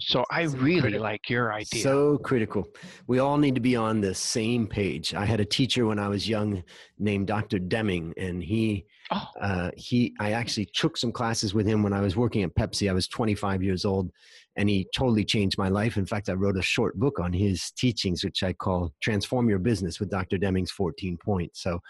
So 0.00 0.24
I 0.30 0.46
so 0.46 0.56
really 0.58 0.80
critical. 0.80 1.02
like 1.02 1.28
your 1.28 1.52
idea. 1.52 1.82
So 1.82 2.18
critical. 2.18 2.68
We 3.06 3.18
all 3.18 3.36
need 3.36 3.56
to 3.56 3.60
be 3.60 3.74
on 3.74 4.00
the 4.00 4.14
same 4.14 4.66
page. 4.66 5.14
I 5.14 5.24
had 5.24 5.40
a 5.40 5.44
teacher 5.44 5.86
when 5.86 5.98
I 5.98 6.08
was 6.08 6.28
young 6.28 6.62
named 6.98 7.26
Dr. 7.26 7.58
Deming, 7.58 8.14
and 8.16 8.42
he, 8.42 8.86
oh. 9.10 9.26
uh, 9.40 9.70
he, 9.76 10.14
I 10.20 10.32
actually 10.32 10.68
took 10.74 10.96
some 10.96 11.12
classes 11.12 11.54
with 11.54 11.66
him 11.66 11.82
when 11.82 11.92
I 11.92 12.00
was 12.00 12.16
working 12.16 12.42
at 12.42 12.54
Pepsi. 12.54 12.88
I 12.88 12.92
was 12.92 13.08
25 13.08 13.62
years 13.62 13.84
old, 13.84 14.10
and 14.56 14.68
he 14.68 14.86
totally 14.94 15.24
changed 15.24 15.58
my 15.58 15.68
life. 15.68 15.96
In 15.96 16.06
fact, 16.06 16.28
I 16.28 16.34
wrote 16.34 16.56
a 16.56 16.62
short 16.62 16.98
book 16.98 17.20
on 17.20 17.32
his 17.32 17.70
teachings, 17.72 18.24
which 18.24 18.42
I 18.42 18.52
call 18.52 18.92
"Transform 19.02 19.48
Your 19.48 19.58
Business" 19.58 20.00
with 20.00 20.10
Dr. 20.10 20.38
Deming's 20.38 20.70
14 20.70 21.16
points. 21.18 21.62
So 21.62 21.80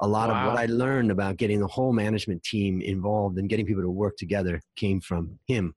a 0.00 0.08
lot 0.08 0.28
wow. 0.28 0.40
of 0.40 0.52
what 0.52 0.58
I 0.60 0.66
learned 0.66 1.10
about 1.10 1.36
getting 1.36 1.60
the 1.60 1.68
whole 1.68 1.92
management 1.92 2.42
team 2.42 2.80
involved 2.80 3.38
and 3.38 3.48
getting 3.48 3.64
people 3.64 3.82
to 3.82 3.90
work 3.90 4.16
together 4.16 4.60
came 4.76 5.00
from 5.00 5.38
him. 5.46 5.74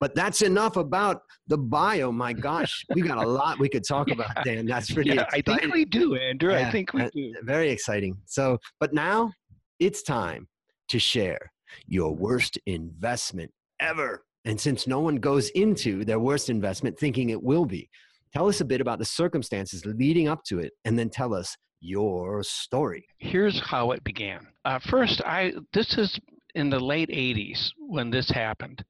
But 0.00 0.14
that's 0.14 0.42
enough 0.42 0.76
about 0.76 1.22
the 1.46 1.58
bio. 1.58 2.10
My 2.10 2.32
gosh, 2.32 2.84
we 2.94 3.02
got 3.02 3.18
a 3.18 3.28
lot 3.28 3.58
we 3.58 3.68
could 3.68 3.86
talk 3.86 4.08
yeah. 4.08 4.14
about, 4.14 4.44
Dan. 4.44 4.66
That's 4.66 4.90
pretty 4.94 5.10
yeah, 5.10 5.22
exciting. 5.22 5.54
I 5.54 5.58
think 5.58 5.74
we 5.74 5.84
do, 5.84 6.16
Andrew. 6.16 6.52
Yeah, 6.52 6.68
I 6.68 6.70
think 6.70 6.92
we 6.92 7.08
do. 7.10 7.34
Very 7.42 7.70
exciting. 7.70 8.16
So, 8.26 8.58
but 8.80 8.92
now 8.92 9.32
it's 9.80 10.02
time 10.02 10.46
to 10.88 10.98
share 10.98 11.50
your 11.86 12.14
worst 12.14 12.58
investment 12.66 13.50
ever. 13.80 14.24
And 14.44 14.60
since 14.60 14.86
no 14.86 15.00
one 15.00 15.16
goes 15.16 15.48
into 15.50 16.04
their 16.04 16.18
worst 16.18 16.50
investment 16.50 16.98
thinking 16.98 17.30
it 17.30 17.42
will 17.42 17.64
be, 17.64 17.88
tell 18.32 18.48
us 18.48 18.60
a 18.60 18.64
bit 18.64 18.80
about 18.80 18.98
the 18.98 19.04
circumstances 19.04 19.84
leading 19.84 20.28
up 20.28 20.44
to 20.44 20.60
it 20.60 20.72
and 20.84 20.98
then 20.98 21.10
tell 21.10 21.34
us 21.34 21.56
your 21.80 22.42
story. 22.42 23.06
Here's 23.18 23.60
how 23.60 23.92
it 23.92 24.04
began. 24.04 24.46
Uh, 24.64 24.78
first, 24.78 25.22
I 25.24 25.52
this 25.72 25.96
is 25.96 26.18
in 26.54 26.68
the 26.68 26.80
late 26.80 27.08
80s 27.08 27.70
when 27.78 28.10
this 28.10 28.28
happened. 28.28 28.84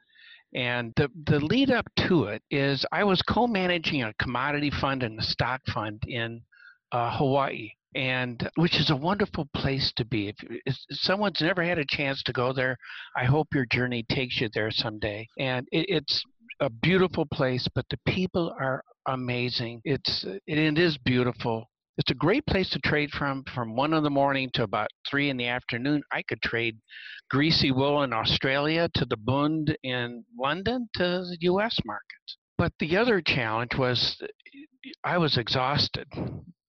And 0.53 0.93
the, 0.97 1.09
the 1.27 1.39
lead 1.39 1.71
up 1.71 1.87
to 2.09 2.25
it 2.25 2.43
is 2.51 2.85
I 2.91 3.05
was 3.05 3.23
co 3.23 3.47
managing 3.47 4.03
a 4.03 4.15
commodity 4.15 4.73
fund 4.81 5.05
and 5.05 5.21
a 5.21 5.23
stock 5.23 5.61
fund 5.73 6.03
in 6.09 6.43
uh, 6.91 7.17
Hawaii 7.17 7.71
and 7.95 8.49
which 8.57 8.79
is 8.79 8.91
a 8.91 8.97
wonderful 8.97 9.49
place 9.55 9.93
to 9.97 10.05
be. 10.05 10.29
If, 10.29 10.37
if, 10.67 10.77
someone's 10.91 11.41
never 11.41 11.63
had 11.63 11.79
a 11.79 11.85
chance 11.89 12.23
to 12.25 12.33
go 12.33 12.53
there, 12.53 12.77
I 13.17 13.25
hope 13.25 13.49
your 13.55 13.67
journey 13.67 14.05
takes 14.09 14.41
you 14.41 14.49
there 14.55 14.71
someday. 14.71 15.27
And 15.39 15.67
it, 15.73 15.87
it's 15.89 16.23
a 16.61 16.71
beautiful 16.71 17.27
place, 17.27 17.67
but 17.75 17.87
the 17.91 17.99
people 18.07 18.55
are 18.61 18.83
amazing. 19.09 19.81
It's 19.85 20.25
it, 20.25 20.43
it 20.47 20.79
is 20.79 20.99
beautiful. 20.99 21.69
It's 21.99 22.11
a 22.11 22.15
great 22.15 22.47
place 22.47 22.71
to 22.71 22.79
trade 22.79 23.11
from. 23.11 23.43
From 23.55 23.75
one 23.75 23.93
in 23.93 24.05
the 24.05 24.11
morning 24.11 24.51
to 24.55 24.63
about 24.63 24.89
three 25.09 25.29
in 25.29 25.37
the 25.37 25.49
afternoon, 25.49 26.03
I 26.13 26.23
could 26.23 26.41
trade 26.43 26.79
greasy 27.29 27.73
wool 27.73 28.03
in 28.05 28.13
Australia 28.13 28.89
to 28.95 29.05
the 29.05 29.17
Bund 29.17 29.77
in 29.83 30.25
London 30.39 30.89
to 30.95 31.03
the 31.03 31.37
U.S. 31.41 31.77
market. 31.85 32.05
But 32.57 32.73
the 32.79 32.97
other 32.97 33.21
challenge 33.21 33.75
was 33.77 34.17
I 35.03 35.19
was 35.19 35.37
exhausted 35.37 36.07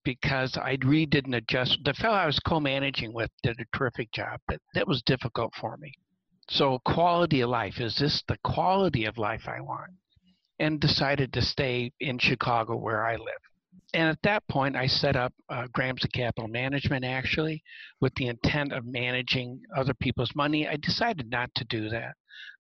because 0.03 0.57
I 0.57 0.77
really 0.83 1.05
didn't 1.05 1.33
adjust. 1.33 1.79
The 1.83 1.93
fellow 1.93 2.15
I 2.15 2.25
was 2.25 2.39
co-managing 2.39 3.13
with 3.13 3.31
did 3.43 3.59
a 3.59 3.77
terrific 3.77 4.11
job, 4.11 4.39
but 4.47 4.59
that 4.73 4.87
was 4.87 5.01
difficult 5.03 5.53
for 5.59 5.77
me. 5.77 5.93
So 6.49 6.79
quality 6.85 7.41
of 7.41 7.49
life 7.49 7.79
is 7.79 7.95
this 7.97 8.23
the 8.27 8.37
quality 8.43 9.05
of 9.05 9.17
life 9.17 9.47
I 9.47 9.61
want? 9.61 9.91
And 10.59 10.79
decided 10.79 11.33
to 11.33 11.41
stay 11.41 11.91
in 11.99 12.19
Chicago 12.19 12.75
where 12.75 13.05
I 13.05 13.13
live. 13.13 13.41
And 13.93 14.09
at 14.09 14.21
that 14.23 14.47
point, 14.47 14.75
I 14.75 14.87
set 14.87 15.15
up 15.15 15.33
uh, 15.49 15.67
Gramza 15.75 16.11
Capital 16.13 16.47
Management 16.47 17.03
actually 17.03 17.63
with 17.99 18.13
the 18.15 18.27
intent 18.27 18.71
of 18.71 18.85
managing 18.85 19.61
other 19.75 19.93
people's 19.93 20.33
money. 20.35 20.67
I 20.67 20.77
decided 20.77 21.29
not 21.29 21.53
to 21.55 21.65
do 21.65 21.89
that. 21.89 22.15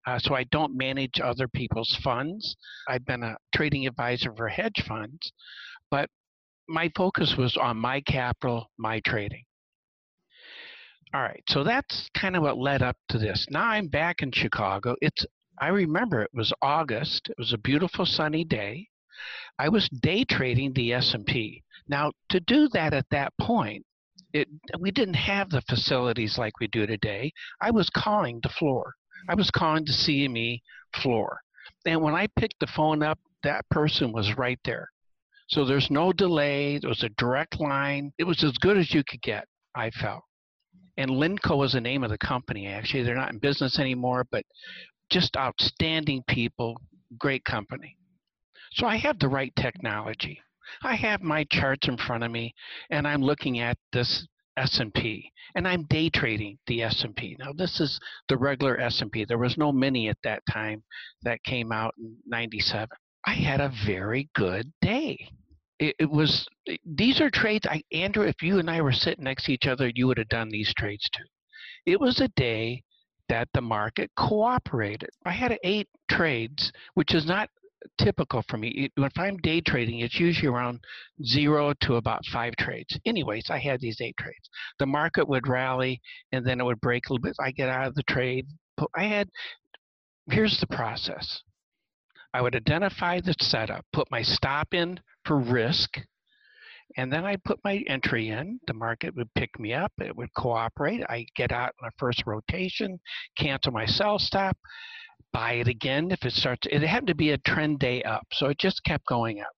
Uh, 0.05 0.19
so 0.19 0.33
I 0.33 0.43
don't 0.45 0.75
manage 0.75 1.19
other 1.21 1.47
people's 1.47 1.95
funds. 2.03 2.55
I've 2.87 3.05
been 3.05 3.23
a 3.23 3.37
trading 3.53 3.87
advisor 3.87 4.33
for 4.35 4.47
hedge 4.47 4.83
funds, 4.87 5.31
but 5.89 6.09
my 6.67 6.91
focus 6.95 7.35
was 7.37 7.57
on 7.57 7.77
my 7.77 8.01
capital, 8.01 8.69
my 8.77 8.99
trading. 9.01 9.43
All 11.13 11.21
right, 11.21 11.43
so 11.49 11.63
that's 11.63 12.09
kind 12.17 12.37
of 12.37 12.43
what 12.43 12.57
led 12.57 12.81
up 12.81 12.95
to 13.09 13.17
this. 13.17 13.45
Now 13.49 13.65
I'm 13.65 13.87
back 13.87 14.21
in 14.21 14.31
Chicago. 14.31 14.95
It's 15.01 15.25
I 15.59 15.67
remember 15.67 16.21
it 16.21 16.31
was 16.33 16.53
August. 16.61 17.27
It 17.29 17.37
was 17.37 17.51
a 17.53 17.57
beautiful 17.57 18.05
sunny 18.05 18.45
day. 18.45 18.87
I 19.59 19.69
was 19.69 19.89
day 19.89 20.23
trading 20.23 20.73
the 20.73 20.93
S&P. 20.93 21.63
Now 21.87 22.11
to 22.29 22.39
do 22.39 22.69
that 22.69 22.93
at 22.93 23.09
that 23.11 23.33
point, 23.39 23.85
it 24.33 24.47
we 24.79 24.91
didn't 24.91 25.15
have 25.15 25.49
the 25.49 25.61
facilities 25.67 26.37
like 26.37 26.59
we 26.59 26.67
do 26.67 26.87
today. 26.87 27.33
I 27.59 27.71
was 27.71 27.89
calling 27.89 28.39
the 28.41 28.49
floor. 28.49 28.93
I 29.27 29.35
was 29.35 29.51
calling 29.51 29.83
the 29.85 29.91
CME 29.91 30.61
floor. 31.01 31.41
And 31.85 32.01
when 32.01 32.15
I 32.15 32.27
picked 32.37 32.59
the 32.59 32.67
phone 32.67 33.03
up, 33.03 33.19
that 33.43 33.69
person 33.69 34.11
was 34.11 34.37
right 34.37 34.59
there. 34.63 34.89
So 35.51 35.65
there's 35.65 35.91
no 35.91 36.13
delay. 36.13 36.77
There 36.77 36.89
was 36.89 37.03
a 37.03 37.09
direct 37.09 37.59
line. 37.59 38.13
It 38.17 38.23
was 38.23 38.41
as 38.41 38.53
good 38.59 38.77
as 38.77 38.93
you 38.93 39.03
could 39.03 39.21
get, 39.21 39.45
I 39.75 39.89
felt. 39.89 40.23
And 40.95 41.11
Linco 41.11 41.57
was 41.57 41.73
the 41.73 41.81
name 41.81 42.05
of 42.05 42.09
the 42.09 42.17
company, 42.17 42.67
actually. 42.67 43.03
They're 43.03 43.15
not 43.15 43.33
in 43.33 43.39
business 43.39 43.77
anymore, 43.77 44.25
but 44.31 44.45
just 45.09 45.35
outstanding 45.35 46.23
people, 46.29 46.77
great 47.17 47.43
company. 47.43 47.97
So 48.73 48.87
I 48.87 48.95
have 48.95 49.19
the 49.19 49.27
right 49.27 49.53
technology. 49.57 50.39
I 50.83 50.95
have 50.95 51.21
my 51.21 51.45
charts 51.51 51.89
in 51.89 51.97
front 51.97 52.23
of 52.23 52.31
me, 52.31 52.53
and 52.89 53.05
I'm 53.05 53.21
looking 53.21 53.59
at 53.59 53.77
this 53.91 54.25
S&P, 54.55 55.33
and 55.55 55.67
I'm 55.67 55.83
day 55.83 56.09
trading 56.09 56.59
the 56.67 56.83
S&P. 56.83 57.35
Now 57.39 57.51
this 57.51 57.81
is 57.81 57.99
the 58.29 58.37
regular 58.37 58.79
S&P. 58.79 59.25
There 59.25 59.37
was 59.37 59.57
no 59.57 59.73
mini 59.73 60.07
at 60.07 60.17
that 60.23 60.43
time 60.49 60.81
that 61.23 61.43
came 61.43 61.73
out 61.73 61.93
in 61.97 62.15
97. 62.25 62.87
I 63.25 63.33
had 63.33 63.59
a 63.59 63.73
very 63.85 64.29
good 64.33 64.71
day 64.81 65.29
it, 65.81 65.95
it 65.99 66.09
was 66.09 66.47
eh, 66.67 66.77
these 66.85 67.19
are 67.19 67.29
trades 67.29 67.65
I 67.69 67.81
Andrew 67.91 68.23
if 68.23 68.41
you 68.41 68.59
and 68.59 68.69
I 68.69 68.81
were 68.81 68.93
sitting 68.93 69.25
next 69.25 69.45
to 69.45 69.53
each 69.53 69.67
other 69.67 69.91
you 69.93 70.07
would 70.07 70.19
have 70.19 70.29
done 70.29 70.49
these 70.49 70.73
trades 70.77 71.09
too. 71.13 71.25
It 71.85 71.99
was 71.99 72.21
a 72.21 72.29
day 72.29 72.83
that 73.27 73.49
the 73.53 73.61
market 73.61 74.11
cooperated. 74.17 75.09
I 75.25 75.31
had 75.31 75.57
eight 75.63 75.87
trades, 76.09 76.71
which 76.93 77.15
is 77.15 77.25
not 77.25 77.49
typical 77.97 78.43
for 78.47 78.57
me. 78.57 78.91
If 78.95 79.13
I'm 79.17 79.37
day 79.37 79.61
trading, 79.61 79.99
it's 79.99 80.19
usually 80.19 80.49
around 80.49 80.81
zero 81.25 81.73
to 81.81 81.95
about 81.95 82.25
five 82.31 82.55
trades. 82.57 82.99
Anyways, 83.05 83.45
I 83.49 83.57
had 83.57 83.79
these 83.79 83.99
eight 84.01 84.15
trades. 84.19 84.49
The 84.79 84.85
market 84.85 85.27
would 85.27 85.47
rally 85.47 86.01
and 86.31 86.45
then 86.45 86.59
it 86.59 86.65
would 86.65 86.81
break 86.81 87.07
a 87.09 87.13
little 87.13 87.23
bit. 87.23 87.35
I 87.39 87.51
get 87.51 87.69
out 87.69 87.87
of 87.87 87.95
the 87.95 88.03
trade. 88.03 88.45
But 88.77 88.89
I 88.95 89.05
had, 89.05 89.29
here's 90.29 90.59
the 90.59 90.67
process. 90.67 91.41
I 92.33 92.41
would 92.41 92.55
identify 92.55 93.19
the 93.19 93.35
setup, 93.41 93.85
put 93.93 94.11
my 94.11 94.21
stop 94.21 94.73
in 94.73 94.99
for 95.25 95.37
risk. 95.37 95.97
And 96.97 97.11
then 97.11 97.25
I 97.25 97.37
put 97.37 97.63
my 97.63 97.77
entry 97.87 98.29
in. 98.29 98.59
The 98.67 98.73
market 98.73 99.15
would 99.15 99.33
pick 99.33 99.59
me 99.59 99.73
up. 99.73 99.93
It 99.99 100.15
would 100.15 100.33
cooperate. 100.33 101.03
I 101.09 101.25
get 101.35 101.51
out 101.51 101.73
in 101.81 101.85
the 101.85 101.91
first 101.97 102.23
rotation, 102.25 102.99
cancel 103.37 103.71
my 103.71 103.85
sell 103.85 104.19
stop, 104.19 104.57
buy 105.31 105.53
it 105.53 105.67
again 105.67 106.11
if 106.11 106.25
it 106.25 106.33
starts. 106.33 106.67
It 106.69 106.81
had 106.81 107.07
to 107.07 107.15
be 107.15 107.31
a 107.31 107.37
trend 107.37 107.79
day 107.79 108.03
up, 108.03 108.27
so 108.33 108.47
it 108.47 108.59
just 108.59 108.83
kept 108.83 109.05
going 109.05 109.41
up. 109.41 109.53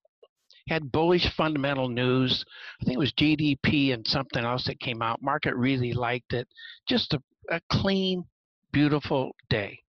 Had 0.69 0.91
bullish 0.91 1.27
fundamental 1.35 1.89
news. 1.89 2.45
I 2.81 2.85
think 2.85 2.95
it 2.95 2.99
was 2.99 3.13
GDP 3.13 3.93
and 3.93 4.07
something 4.07 4.43
else 4.45 4.65
that 4.65 4.79
came 4.79 5.01
out. 5.01 5.21
Market 5.21 5.55
really 5.55 5.93
liked 5.93 6.33
it. 6.33 6.47
Just 6.87 7.13
a, 7.13 7.21
a 7.49 7.59
clean, 7.69 8.23
beautiful 8.71 9.35
day, 9.49 9.79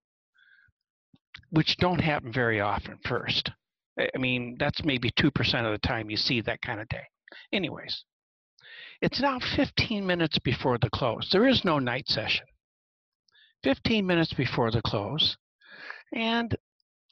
which 1.50 1.76
don't 1.76 2.00
happen 2.00 2.32
very 2.32 2.60
often. 2.60 2.98
First. 3.04 3.50
I 3.98 4.18
mean, 4.18 4.56
that's 4.58 4.84
maybe 4.84 5.10
2% 5.10 5.28
of 5.64 5.72
the 5.72 5.86
time 5.86 6.10
you 6.10 6.16
see 6.16 6.40
that 6.40 6.62
kind 6.62 6.80
of 6.80 6.88
day. 6.88 7.04
Anyways, 7.52 8.04
it's 9.00 9.20
now 9.20 9.38
15 9.56 10.06
minutes 10.06 10.38
before 10.38 10.78
the 10.78 10.90
close. 10.90 11.28
There 11.30 11.46
is 11.46 11.64
no 11.64 11.78
night 11.78 12.08
session. 12.08 12.46
15 13.62 14.06
minutes 14.06 14.32
before 14.32 14.70
the 14.70 14.82
close, 14.82 15.36
and 16.12 16.54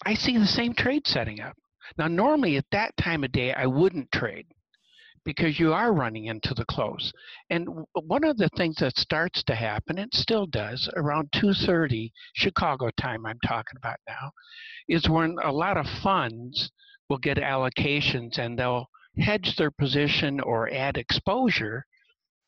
I 0.04 0.14
see 0.14 0.36
the 0.36 0.46
same 0.46 0.74
trade 0.74 1.06
setting 1.06 1.40
up. 1.40 1.56
Now, 1.96 2.08
normally 2.08 2.56
at 2.56 2.66
that 2.72 2.96
time 2.96 3.24
of 3.24 3.32
day, 3.32 3.52
I 3.52 3.66
wouldn't 3.66 4.12
trade 4.12 4.46
because 5.24 5.58
you 5.58 5.72
are 5.72 5.92
running 5.92 6.26
into 6.26 6.54
the 6.54 6.64
close. 6.64 7.12
And 7.50 7.68
one 7.94 8.24
of 8.24 8.36
the 8.36 8.50
things 8.56 8.76
that 8.76 8.98
starts 8.98 9.42
to 9.44 9.54
happen, 9.54 9.98
it 9.98 10.14
still 10.14 10.46
does, 10.46 10.88
around 10.96 11.30
2:30 11.32 12.12
Chicago 12.34 12.90
time, 12.96 13.26
I'm 13.26 13.38
talking 13.40 13.76
about 13.76 13.98
now, 14.08 14.32
is 14.88 15.08
when 15.08 15.36
a 15.42 15.52
lot 15.52 15.76
of 15.76 15.86
funds 16.02 16.70
will 17.08 17.18
get 17.18 17.36
allocations 17.38 18.38
and 18.38 18.58
they'll 18.58 18.88
hedge 19.18 19.56
their 19.56 19.70
position 19.70 20.40
or 20.40 20.70
add 20.72 20.96
exposure 20.96 21.84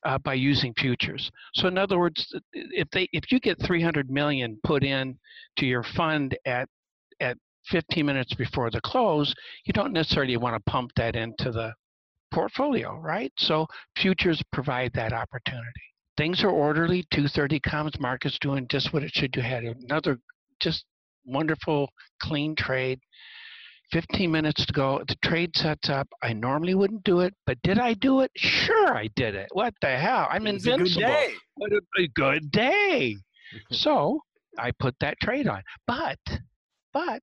uh, 0.05 0.19
by 0.19 0.35
using 0.35 0.75
futures. 0.75 1.31
So 1.55 1.69
in 1.69 1.79
other 1.79 1.99
words, 1.99 2.35
if 2.53 2.89
they 2.91 3.09
if 3.13 3.31
you 3.33 3.41
get 3.41 3.61
300 3.63 4.11
million 4.11 4.59
put 4.65 4.83
in 4.85 5.19
to 5.59 5.67
your 5.67 5.83
fund 5.83 6.37
at 6.47 6.69
at 7.21 7.39
15 7.69 8.05
minutes 8.05 8.35
before 8.35 8.71
the 8.71 8.81
close, 8.83 9.35
you 9.65 9.73
don't 9.73 9.93
necessarily 9.93 10.37
want 10.37 10.55
to 10.57 10.71
pump 10.71 10.91
that 10.97 11.17
into 11.17 11.51
the 11.51 11.73
portfolio, 12.33 12.99
right? 12.99 13.33
So 13.39 13.67
futures 13.97 14.43
provide 14.53 14.93
that 14.95 15.13
opportunity. 15.13 15.83
Things 16.17 16.45
are 16.45 16.51
orderly. 16.51 17.05
230 17.11 17.61
comes, 17.61 17.99
market's 17.99 18.39
doing 18.39 18.67
just 18.69 18.93
what 18.93 19.03
it 19.03 19.13
should 19.15 19.33
do. 19.33 19.41
Had 19.41 19.65
another 19.65 20.19
just 20.61 20.85
wonderful, 21.27 21.89
clean 22.23 22.55
trade. 22.55 23.01
15 23.93 24.31
minutes 24.31 24.65
to 24.67 24.73
go. 24.73 25.03
The 25.07 25.17
trade 25.25 25.51
sets 25.57 25.89
up. 25.89 26.09
I 26.23 26.33
normally 26.33 26.75
wouldn't 26.75 27.05
do 27.05 27.21
it, 27.21 27.35
but 27.47 27.59
did 27.63 27.79
I 27.79 27.95
do 27.95 28.21
it? 28.21 28.31
Sure, 28.37 28.97
I 28.97 29.09
did 29.15 29.35
it. 29.35 29.49
What 29.53 29.75
the 29.81 29.97
hell? 29.97 30.27
I'm 30.31 30.47
It's 30.47 30.67
invincible. 30.67 31.05
A 31.05 31.07
good 31.07 31.13
day. 31.13 31.35
What 31.57 31.73
a 31.73 32.09
good 32.15 32.51
day. 32.51 33.17
so 33.71 34.21
I 34.59 34.73
put 34.79 34.95
that 35.01 35.19
trade 35.21 35.47
on. 35.47 35.63
But, 35.87 36.19
but, 36.93 37.23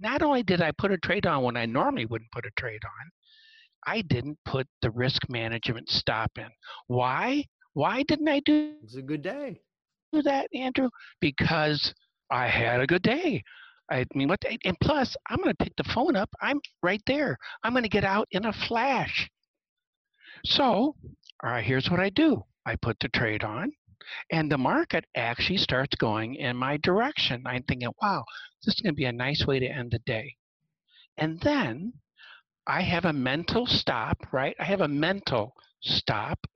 not 0.00 0.22
only 0.22 0.42
did 0.42 0.60
I 0.62 0.72
put 0.72 0.92
a 0.92 0.98
trade 0.98 1.26
on 1.26 1.42
when 1.42 1.56
I 1.56 1.66
normally 1.66 2.06
wouldn't 2.06 2.30
put 2.32 2.46
a 2.46 2.50
trade 2.58 2.82
on, 2.84 3.10
I 3.86 4.02
didn't 4.02 4.38
put 4.44 4.66
the 4.82 4.90
risk 4.90 5.28
management 5.28 5.88
stop 5.88 6.30
in. 6.36 6.48
Why? 6.86 7.44
Why 7.74 8.02
didn't 8.02 8.28
I 8.28 8.40
do 8.40 8.74
It's 8.82 8.96
a 8.96 9.02
good 9.02 9.22
day. 9.22 9.60
Do 10.12 10.22
that, 10.22 10.48
Andrew? 10.54 10.88
Because 11.20 11.94
I 12.30 12.48
had 12.48 12.80
a 12.80 12.86
good 12.86 13.02
day. 13.02 13.42
I 13.90 14.04
mean, 14.14 14.28
what? 14.28 14.42
And 14.64 14.76
plus, 14.82 15.16
I'm 15.28 15.38
going 15.38 15.54
to 15.54 15.64
pick 15.64 15.74
the 15.76 15.84
phone 15.84 16.16
up. 16.16 16.28
I'm 16.40 16.60
right 16.82 17.02
there. 17.06 17.36
I'm 17.62 17.72
going 17.72 17.84
to 17.84 17.88
get 17.88 18.04
out 18.04 18.28
in 18.32 18.44
a 18.46 18.52
flash. 18.52 19.28
So, 20.44 20.64
all 20.64 21.50
right, 21.50 21.64
here's 21.64 21.90
what 21.90 22.00
I 22.00 22.10
do. 22.10 22.44
I 22.66 22.76
put 22.76 22.98
the 23.00 23.08
trade 23.08 23.44
on, 23.44 23.72
and 24.30 24.50
the 24.50 24.58
market 24.58 25.04
actually 25.16 25.56
starts 25.58 25.96
going 25.96 26.34
in 26.34 26.56
my 26.56 26.76
direction. 26.78 27.42
I'm 27.46 27.62
thinking, 27.62 27.88
wow, 28.02 28.24
this 28.64 28.74
is 28.74 28.80
going 28.80 28.94
to 28.94 28.96
be 28.96 29.06
a 29.06 29.12
nice 29.12 29.46
way 29.46 29.58
to 29.58 29.66
end 29.66 29.92
the 29.92 30.00
day. 30.00 30.36
And 31.16 31.40
then 31.40 31.94
I 32.68 32.82
have 32.82 33.06
a 33.06 33.12
mental 33.12 33.66
stop, 33.66 34.32
right? 34.32 34.54
I 34.60 34.64
have 34.64 34.82
a 34.82 34.88
mental 34.88 35.54
stop, 35.80 36.46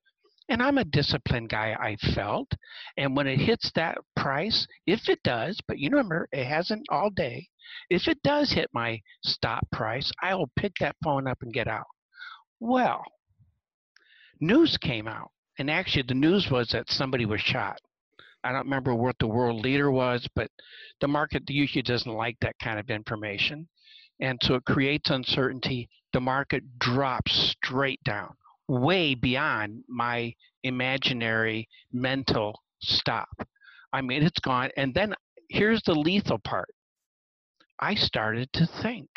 And 0.49 0.63
I'm 0.63 0.79
a 0.79 0.85
disciplined 0.85 1.49
guy, 1.49 1.75
I 1.81 1.97
felt. 1.97 2.53
And 2.97 3.17
when 3.17 3.27
it 3.27 3.39
hits 3.41 3.71
that 3.75 3.99
price, 4.17 4.67
if 4.87 5.09
it 5.09 5.23
does, 5.23 5.61
but 5.67 5.79
you 5.79 5.89
remember, 5.91 6.29
it 6.33 6.45
hasn't 6.47 6.87
all 6.91 7.11
day. 7.11 7.49
If 7.89 8.09
it 8.09 8.23
does 8.23 8.53
hit 8.53 8.69
my 8.75 9.01
stop 9.25 9.71
price, 9.73 10.13
I 10.23 10.35
will 10.35 10.51
pick 10.57 10.75
that 10.81 10.97
phone 11.03 11.27
up 11.27 11.39
and 11.43 11.53
get 11.53 11.69
out. 11.69 11.87
Well, 12.61 13.03
news 14.41 14.77
came 14.77 15.09
out. 15.09 15.31
And 15.59 15.71
actually, 15.71 16.03
the 16.03 16.15
news 16.15 16.51
was 16.51 16.69
that 16.71 16.91
somebody 16.91 17.25
was 17.27 17.41
shot. 17.41 17.79
I 18.45 18.53
don't 18.53 18.65
remember 18.65 18.95
what 18.95 19.17
the 19.19 19.29
world 19.29 19.63
leader 19.63 19.91
was, 19.91 20.29
but 20.35 20.51
the 21.01 21.09
market 21.09 21.49
usually 21.49 21.83
doesn't 21.83 22.13
like 22.13 22.37
that 22.41 22.59
kind 22.59 22.79
of 22.79 22.91
information. 22.91 23.69
And 24.21 24.39
so 24.43 24.55
it 24.55 24.65
creates 24.65 25.11
uncertainty. 25.11 25.89
The 26.13 26.21
market 26.21 26.79
drops 26.79 27.33
straight 27.33 28.03
down, 28.05 28.35
way 28.69 29.15
beyond 29.15 29.85
my 29.89 30.35
imaginary 30.63 31.69
mental 31.93 32.63
stop. 32.81 33.29
I 33.93 34.01
mean, 34.01 34.23
it's 34.23 34.41
gone. 34.41 34.71
And 34.77 34.95
then 34.95 35.15
here's 35.49 35.83
the 35.83 35.95
lethal 35.95 36.39
part 36.39 36.75
I 37.79 37.95
started 37.95 38.53
to 38.55 38.67
think. 38.67 39.09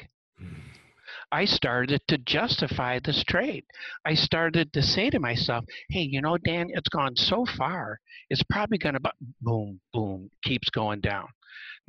I 1.35 1.43
started 1.43 2.01
to 2.07 2.17
justify 2.17 2.99
this 3.03 3.21
trade. 3.25 3.65
I 4.05 4.13
started 4.13 4.71
to 4.71 4.81
say 4.81 5.09
to 5.09 5.19
myself, 5.19 5.65
hey, 5.89 6.07
you 6.09 6.21
know, 6.21 6.37
Dan, 6.37 6.67
it's 6.69 6.87
gone 6.87 7.17
so 7.17 7.45
far, 7.57 7.99
it's 8.29 8.43
probably 8.43 8.77
going 8.77 8.95
to 8.95 9.11
boom, 9.41 9.81
boom, 9.91 10.29
keeps 10.45 10.69
going 10.69 11.01
down. 11.01 11.27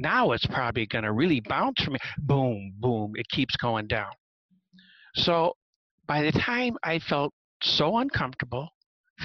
Now 0.01 0.33
it's 0.33 0.47
probably 0.47 0.87
going 0.87 1.05
to 1.05 1.13
really 1.13 1.39
bounce 1.39 1.81
for 1.81 1.93
me. 1.93 1.99
Boom, 2.19 2.73
boom, 2.81 3.13
it 3.15 3.29
keeps 3.29 3.55
going 3.55 3.87
down. 3.87 4.11
So 5.15 5.53
by 6.09 6.23
the 6.23 6.33
time 6.33 6.77
I 6.83 6.99
felt 6.99 7.33
so 7.63 7.99
uncomfortable, 7.99 8.71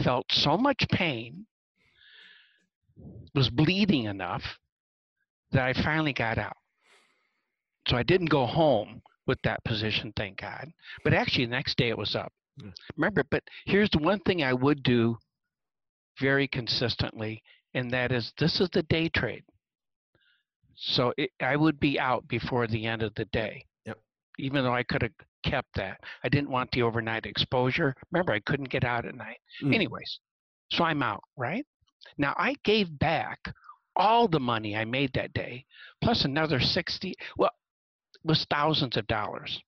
felt 0.04 0.28
so 0.32 0.56
much 0.56 0.86
pain, 0.92 1.48
was 3.34 3.50
bleeding 3.50 4.04
enough 4.04 4.44
that 5.51 5.63
I 5.63 5.74
finally 5.74 6.13
got 6.13 6.38
out. 6.38 6.58
So 7.88 7.98
I 7.98 8.04
didn't 8.04 8.30
go 8.30 8.46
home 8.46 9.01
with 9.28 9.40
that 9.44 9.63
position, 9.63 10.13
thank 10.18 10.42
God. 10.42 10.72
But 11.04 11.13
actually, 11.13 11.46
the 11.46 11.51
next 11.51 11.78
day 11.78 11.90
it 11.90 11.98
was 11.98 12.16
up. 12.16 12.32
Yeah. 12.58 12.72
Remember, 12.98 13.24
but 13.30 13.44
here's 13.66 13.90
the 13.92 14.00
one 14.00 14.20
thing 14.22 14.44
I 14.44 14.54
would 14.54 14.84
do 14.84 15.18
very 16.20 16.48
consistently, 16.48 17.42
and 17.74 17.92
that 17.92 18.12
is 18.12 18.34
this 18.38 18.60
is 18.60 18.70
the 18.74 18.84
day 18.84 19.10
trade. 19.10 19.44
So 20.75 21.13
it, 21.18 21.32
I 21.40 21.56
would 21.56 21.80
be 21.80 22.00
out 22.00 22.28
before 22.28 22.68
the 22.68 22.86
end 22.86 23.04
of 23.04 23.13
the 23.16 23.25
day. 23.25 23.66
Yep. 23.86 24.00
Even 24.40 24.63
though 24.63 24.74
I 24.74 24.84
could 24.84 25.04
have 25.04 25.12
kept 25.44 25.75
that. 25.75 26.00
I 26.24 26.30
didn't 26.30 26.50
want 26.50 26.72
the 26.72 26.84
overnight 26.84 27.25
exposure. 27.25 27.96
Remember, 28.12 28.34
I 28.34 28.40
couldn't 28.40 28.70
get 28.70 28.84
out 28.84 29.06
at 29.06 29.16
night. 29.16 29.40
Mm. 29.63 29.74
Anyways, 29.74 30.20
so 30.72 30.84
I'm 30.84 31.04
out, 31.04 31.24
right? 31.38 31.66
Now 32.18 32.34
I 32.38 32.56
gave 32.63 32.98
back 33.00 33.40
all 33.96 34.28
the 34.28 34.40
money 34.40 34.75
I 34.75 34.86
made 34.86 35.12
that 35.13 35.34
day, 35.34 35.66
plus 36.01 36.25
another 36.25 36.60
60. 36.60 37.13
Well, 37.38 37.51
was 38.24 38.46
thousands 38.50 38.98
of 38.98 39.08
dollars. 39.08 39.60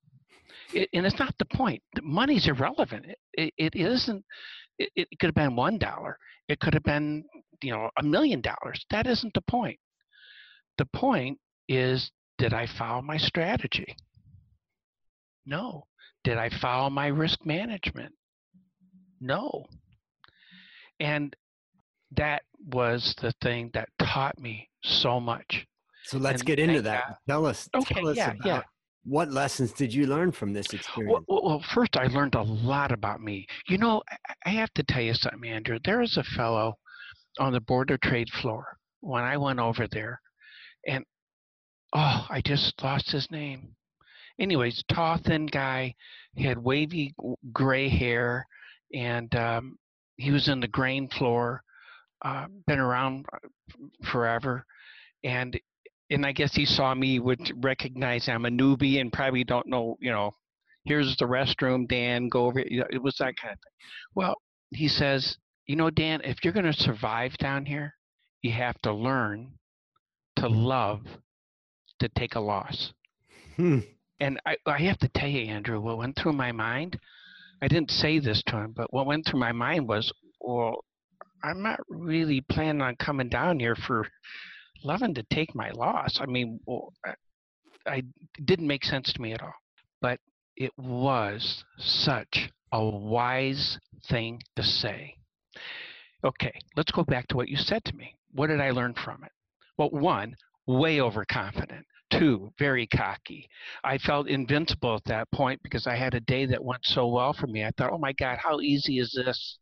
It, 0.73 0.89
and 0.93 1.05
it's 1.05 1.19
not 1.19 1.35
the 1.37 1.45
point. 1.45 1.81
Money's 2.01 2.47
irrelevant. 2.47 3.05
It, 3.05 3.17
it, 3.33 3.53
it 3.57 3.75
isn't. 3.75 4.23
It, 4.79 4.89
it 4.95 5.19
could 5.19 5.27
have 5.27 5.35
been 5.35 5.55
one 5.55 5.77
dollar. 5.77 6.17
It 6.47 6.59
could 6.59 6.73
have 6.73 6.83
been, 6.83 7.23
you 7.61 7.71
know, 7.71 7.89
a 7.97 8.03
million 8.03 8.41
dollars. 8.41 8.85
That 8.89 9.07
isn't 9.07 9.33
the 9.33 9.41
point. 9.41 9.79
The 10.77 10.85
point 10.85 11.39
is, 11.67 12.11
did 12.37 12.53
I 12.53 12.67
follow 12.77 13.01
my 13.01 13.17
strategy? 13.17 13.95
No. 15.45 15.85
Did 16.23 16.37
I 16.37 16.49
follow 16.49 16.89
my 16.89 17.07
risk 17.07 17.45
management? 17.45 18.13
No. 19.21 19.65
And 20.99 21.35
that 22.15 22.43
was 22.65 23.15
the 23.21 23.33
thing 23.41 23.71
that 23.73 23.89
taught 23.99 24.39
me 24.39 24.69
so 24.83 25.19
much. 25.19 25.65
So 26.05 26.17
let's 26.17 26.41
and 26.41 26.47
get 26.47 26.59
into 26.59 26.81
that. 26.81 27.03
God. 27.07 27.17
Tell 27.27 27.45
us, 27.45 27.69
okay, 27.75 27.95
tell 27.95 28.07
us 28.09 28.17
yeah, 28.17 28.31
about 28.31 28.45
yeah. 28.45 28.61
what 29.03 29.31
lessons 29.31 29.71
did 29.71 29.93
you 29.93 30.07
learn 30.07 30.31
from 30.31 30.53
this 30.53 30.73
experience? 30.73 31.25
Well, 31.27 31.41
well, 31.43 31.63
first, 31.73 31.95
I 31.97 32.07
learned 32.07 32.35
a 32.35 32.43
lot 32.43 32.91
about 32.91 33.21
me. 33.21 33.47
You 33.67 33.77
know, 33.77 34.01
I 34.45 34.49
have 34.49 34.73
to 34.73 34.83
tell 34.83 35.01
you 35.01 35.13
something, 35.13 35.49
Andrew. 35.49 35.79
There 35.83 36.01
is 36.01 36.17
a 36.17 36.23
fellow 36.23 36.77
on 37.39 37.53
the 37.53 37.61
Board 37.61 37.91
of 37.91 38.01
Trade 38.01 38.29
floor 38.29 38.77
when 39.01 39.23
I 39.23 39.37
went 39.37 39.59
over 39.59 39.87
there, 39.87 40.19
and 40.87 41.03
oh, 41.93 42.27
I 42.29 42.41
just 42.45 42.81
lost 42.83 43.11
his 43.11 43.29
name. 43.31 43.75
Anyways, 44.39 44.83
tall, 44.91 45.17
thin 45.17 45.45
guy. 45.45 45.93
He 46.35 46.43
had 46.43 46.57
wavy 46.57 47.13
gray 47.51 47.87
hair, 47.87 48.45
and 48.93 49.33
um, 49.35 49.77
he 50.17 50.31
was 50.31 50.47
in 50.47 50.59
the 50.59 50.67
grain 50.67 51.07
floor. 51.09 51.63
Uh, 52.25 52.47
been 52.67 52.79
around 52.79 53.25
uh, 53.33 53.37
forever, 54.05 54.65
and 55.23 55.59
and 56.09 56.25
I 56.25 56.31
guess 56.31 56.53
he 56.53 56.65
saw 56.65 56.93
me 56.93 57.19
would 57.19 57.51
recognize 57.63 58.27
I'm 58.27 58.45
a 58.45 58.49
newbie 58.49 58.99
and 58.99 59.11
probably 59.11 59.43
don't 59.43 59.67
know, 59.67 59.97
you 59.99 60.11
know, 60.11 60.31
here's 60.85 61.15
the 61.17 61.25
restroom, 61.25 61.87
Dan, 61.87 62.29
go 62.29 62.45
over. 62.45 62.59
You 62.59 62.81
know, 62.81 62.87
it 62.89 63.01
was 63.01 63.15
that 63.19 63.35
kind 63.41 63.53
of 63.53 63.59
thing. 63.59 63.87
Well, 64.15 64.35
he 64.71 64.87
says, 64.87 65.37
you 65.67 65.75
know, 65.75 65.89
Dan, 65.89 66.21
if 66.23 66.43
you're 66.43 66.53
going 66.53 66.65
to 66.65 66.73
survive 66.73 67.37
down 67.37 67.65
here, 67.65 67.95
you 68.41 68.51
have 68.51 68.79
to 68.81 68.93
learn 68.93 69.53
to 70.37 70.47
love 70.47 71.01
to 71.99 72.09
take 72.09 72.35
a 72.35 72.39
loss. 72.39 72.91
Hmm. 73.55 73.79
And 74.19 74.39
I, 74.45 74.57
I 74.65 74.79
have 74.79 74.99
to 74.99 75.09
tell 75.09 75.29
you, 75.29 75.51
Andrew, 75.51 75.79
what 75.79 75.97
went 75.97 76.17
through 76.17 76.33
my 76.33 76.51
mind, 76.51 76.99
I 77.61 77.67
didn't 77.67 77.91
say 77.91 78.19
this 78.19 78.43
to 78.47 78.57
him, 78.57 78.73
but 78.75 78.93
what 78.93 79.05
went 79.05 79.25
through 79.25 79.39
my 79.39 79.51
mind 79.51 79.87
was, 79.87 80.11
well, 80.41 80.83
I'm 81.43 81.61
not 81.61 81.79
really 81.89 82.41
planning 82.41 82.81
on 82.81 82.95
coming 82.97 83.29
down 83.29 83.59
here 83.59 83.75
for 83.75 84.07
loving 84.83 85.13
to 85.15 85.23
take 85.31 85.55
my 85.55 85.71
loss. 85.71 86.19
I 86.21 86.25
mean, 86.25 86.59
well, 86.65 86.93
uh, 87.07 87.13
I, 87.85 87.91
I 87.91 88.03
didn't 88.43 88.67
make 88.67 88.83
sense 88.83 89.11
to 89.13 89.21
me 89.21 89.33
at 89.33 89.41
all. 89.41 89.53
But 90.01 90.19
it 90.55 90.71
was 90.77 91.63
such 91.77 92.49
a 92.71 92.83
wise 92.83 93.77
thing 94.09 94.41
to 94.55 94.63
say. 94.63 95.15
Okay, 96.23 96.53
let's 96.75 96.91
go 96.91 97.03
back 97.03 97.27
to 97.27 97.35
what 97.35 97.49
you 97.49 97.57
said 97.57 97.83
to 97.85 97.95
me. 97.95 98.15
What 98.33 98.47
did 98.47 98.61
I 98.61 98.71
learn 98.71 98.93
from 98.93 99.23
it? 99.23 99.31
Well, 99.77 99.89
one, 99.89 100.35
way 100.65 101.01
overconfident. 101.01 101.85
Two, 102.11 102.53
very 102.59 102.87
cocky. 102.87 103.49
I 103.83 103.97
felt 103.97 104.27
invincible 104.27 104.95
at 104.95 105.05
that 105.05 105.31
point 105.31 105.61
because 105.63 105.87
I 105.87 105.95
had 105.95 106.13
a 106.13 106.19
day 106.19 106.45
that 106.45 106.63
went 106.63 106.85
so 106.85 107.07
well 107.07 107.33
for 107.33 107.47
me. 107.47 107.65
I 107.65 107.71
thought, 107.71 107.91
oh 107.91 107.97
my 107.97 108.13
God, 108.13 108.37
how 108.37 108.59
easy 108.59 108.99
is 108.99 109.11
this? 109.25 109.57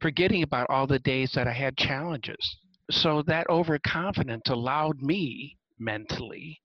Forgetting 0.00 0.42
about 0.42 0.68
all 0.70 0.86
the 0.86 0.98
days 0.98 1.32
that 1.34 1.48
I 1.48 1.52
had 1.52 1.76
challenges 1.76 2.58
so 2.90 3.22
that 3.22 3.48
overconfidence 3.50 4.48
allowed 4.48 5.02
me 5.02 5.56
mentally 5.78 6.60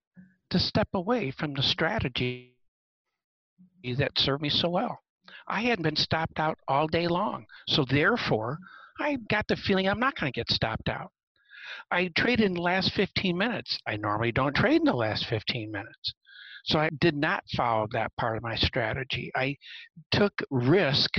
to 0.50 0.60
step 0.60 0.88
away 0.94 1.32
from 1.32 1.54
the 1.54 1.64
strategy 1.64 2.56
that 3.98 4.18
served 4.18 4.42
me 4.42 4.50
so 4.50 4.70
well. 4.70 5.00
I 5.48 5.62
hadn't 5.62 5.84
been 5.84 5.96
stopped 5.96 6.40
out 6.40 6.58
all 6.68 6.88
day 6.88 7.08
long. 7.08 7.46
So 7.68 7.86
therefore, 7.90 8.58
I 9.00 9.18
got 9.30 9.48
the 9.48 9.56
feeling 9.56 9.88
I'm 9.88 10.00
not 10.00 10.16
going 10.16 10.32
to 10.32 10.40
get 10.40 10.50
stopped 10.50 10.90
out. 10.90 11.12
I 11.92 12.10
traded 12.16 12.46
in 12.46 12.54
the 12.54 12.62
last 12.62 12.94
15 12.94 13.38
minutes. 13.38 13.78
I 13.88 13.98
normally 13.98 14.32
don't 14.32 14.56
trade 14.56 14.82
in 14.82 14.86
the 14.86 14.94
last 14.94 15.26
15 15.26 15.72
minutes. 15.72 16.14
So 16.66 16.80
I 16.80 16.90
did 17.02 17.16
not 17.16 17.44
follow 17.56 17.88
that 17.92 18.16
part 18.18 18.38
of 18.38 18.44
my 18.44 18.56
strategy. 18.56 19.32
I 19.36 19.58
took 20.12 20.34
risk 20.50 21.16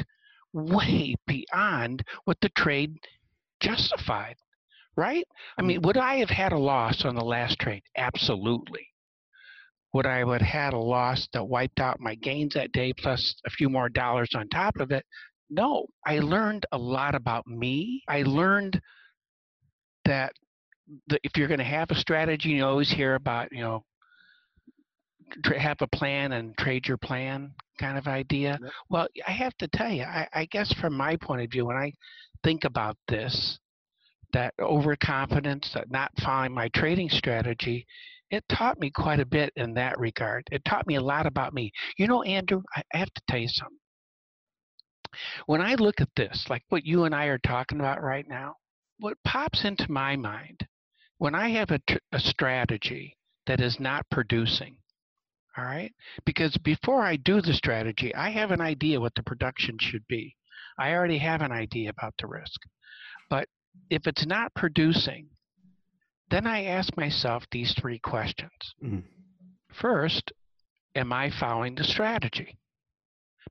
way 0.53 1.17
beyond 1.27 2.03
what 2.25 2.38
the 2.40 2.49
trade 2.51 2.97
justified 3.61 4.37
right? 4.96 5.26
I 5.59 5.62
mean, 5.62 5.80
mm. 5.80 5.87
would 5.87 5.96
I 5.96 6.16
have 6.16 6.30
had 6.30 6.52
a 6.52 6.59
loss 6.59 7.04
on 7.04 7.14
the 7.14 7.24
last 7.24 7.59
trade? 7.59 7.83
Absolutely. 7.96 8.87
Would 9.92 10.07
I 10.07 10.18
have 10.18 10.40
had 10.40 10.72
a 10.72 10.78
loss 10.78 11.28
that 11.33 11.44
wiped 11.44 11.78
out 11.78 12.00
my 12.00 12.16
gains 12.16 12.54
that 12.54 12.72
day 12.72 12.92
plus 12.92 13.35
a 13.46 13.50
few 13.50 13.68
more 13.68 13.88
dollars 13.88 14.30
on 14.35 14.48
top 14.48 14.76
of 14.80 14.90
it? 14.90 15.04
No. 15.50 15.87
I 16.04 16.18
learned 16.18 16.66
a 16.72 16.78
lot 16.78 17.14
about 17.14 17.46
me. 17.46 18.02
I 18.09 18.22
learned 18.22 18.80
that 20.04 20.33
the, 21.09 21.18
if 21.22 21.37
you're 21.37 21.48
going 21.48 21.59
to 21.59 21.64
have 21.64 21.90
a 21.90 21.94
strategy, 21.94 22.50
you 22.50 22.64
always 22.64 22.90
hear 22.90 23.14
about, 23.14 23.52
you 23.52 23.62
know, 23.62 23.85
have 25.57 25.78
a 25.80 25.87
plan 25.87 26.33
and 26.33 26.57
trade 26.59 26.87
your 26.87 26.98
plan 26.98 27.52
kind 27.78 27.98
of 27.98 28.07
idea. 28.07 28.59
Well, 28.88 29.09
I 29.26 29.33
have 29.33 29.57
to 29.59 29.68
tell 29.68 29.90
you, 29.90 30.02
I, 30.02 30.28
I 30.33 30.44
guess 30.46 30.72
from 30.74 30.96
my 30.96 31.16
point 31.16 31.42
of 31.42 31.50
view, 31.50 31.66
when 31.66 31.76
I 31.76 31.92
think 32.42 32.64
about 32.64 32.96
this, 33.09 33.59
that 34.35 34.55
overconfidence, 34.61 35.73
that 35.73 35.90
not 35.90 36.11
following 36.23 36.53
my 36.53 36.68
trading 36.68 37.09
strategy, 37.09 37.87
it 38.31 38.44
taught 38.49 38.81
me 38.81 38.90
quite 38.90 39.20
a 39.20 39.27
bit 39.27 39.53
in 39.57 39.75
that 39.75 39.99
regard. 39.99 40.47
It 40.51 40.64
taught 40.64 40.87
me 40.87 40.97
a 40.97 41.03
lot 41.03 41.27
about 41.27 41.55
me. 41.55 41.73
You 41.97 42.07
know, 42.07 42.23
Andrew, 42.23 42.62
I, 42.77 42.83
have 42.92 43.12
to 43.12 43.23
tell 43.29 43.38
you 43.38 43.49
something. 43.49 43.79
When 45.47 45.61
I 45.61 45.75
look 45.75 46.01
at 46.01 46.09
this, 46.16 46.47
like 46.51 46.62
what 46.68 46.85
you 46.85 47.05
and 47.05 47.14
I 47.14 47.27
are 47.27 47.38
talking 47.38 47.79
about 47.79 48.03
right 48.03 48.27
now, 48.29 48.57
what 48.99 49.23
pops 49.25 49.64
into 49.64 49.90
my 49.90 50.16
mind 50.16 50.66
when 51.18 51.35
I 51.35 51.51
have 51.51 51.70
a, 51.70 51.81
a 52.12 52.18
strategy 52.18 53.16
that 53.47 53.61
is 53.61 53.79
not 53.79 54.09
producing, 54.11 54.77
all 55.57 55.64
right? 55.64 55.92
Because 56.25 56.57
before 56.59 57.03
I 57.03 57.16
do 57.16 57.40
the 57.40 57.55
strategy, 57.55 58.14
I 58.14 58.31
have 58.31 58.51
an 58.51 58.61
idea 58.61 59.01
what 59.01 59.14
the 59.14 59.23
production 59.23 59.77
should 59.79 60.07
be. 60.09 60.37
I 60.79 60.92
already 60.92 61.18
have 61.18 61.40
an 61.40 61.53
idea 61.53 61.90
about 61.90 62.14
the 62.18 62.27
risk. 62.27 62.61
But 63.31 63.49
if 63.91 64.07
it's 64.07 64.27
not 64.27 64.55
producing, 64.55 65.29
then 66.31 66.47
I 66.47 66.65
ask 66.65 66.97
myself 66.97 67.45
these 67.51 67.75
three 67.75 67.99
questions. 67.99 68.51
Mm-hmm. 68.83 69.01
First, 69.81 70.33
am 70.95 71.13
I 71.13 71.31
following 71.31 71.75
the 71.75 71.85
strategy? 71.85 72.59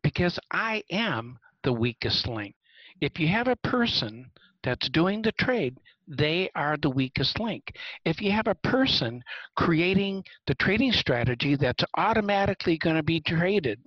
Because 0.01 0.39
I 0.51 0.83
am 0.91 1.37
the 1.63 1.73
weakest 1.73 2.27
link. 2.27 2.55
If 3.01 3.19
you 3.19 3.27
have 3.27 3.47
a 3.47 3.55
person 3.57 4.31
that's 4.63 4.89
doing 4.89 5.21
the 5.21 5.31
trade, 5.33 5.77
they 6.07 6.49
are 6.55 6.77
the 6.77 6.89
weakest 6.89 7.39
link. 7.39 7.63
If 8.05 8.21
you 8.21 8.31
have 8.31 8.47
a 8.47 8.55
person 8.55 9.23
creating 9.55 10.23
the 10.47 10.55
trading 10.55 10.91
strategy 10.91 11.55
that's 11.55 11.83
automatically 11.97 12.77
going 12.77 12.95
to 12.95 13.03
be 13.03 13.21
traded 13.21 13.79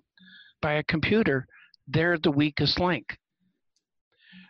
by 0.62 0.75
a 0.75 0.85
computer, 0.85 1.46
they're 1.88 2.18
the 2.18 2.31
weakest 2.31 2.81
link. 2.81 3.18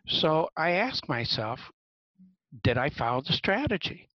So 0.09 0.49
I 0.57 0.73
ask 0.73 1.09
myself, 1.09 1.59
did 2.65 2.79
I 2.79 2.91
follow 2.91 3.23
the 3.23 3.33
strategy? 3.33 4.09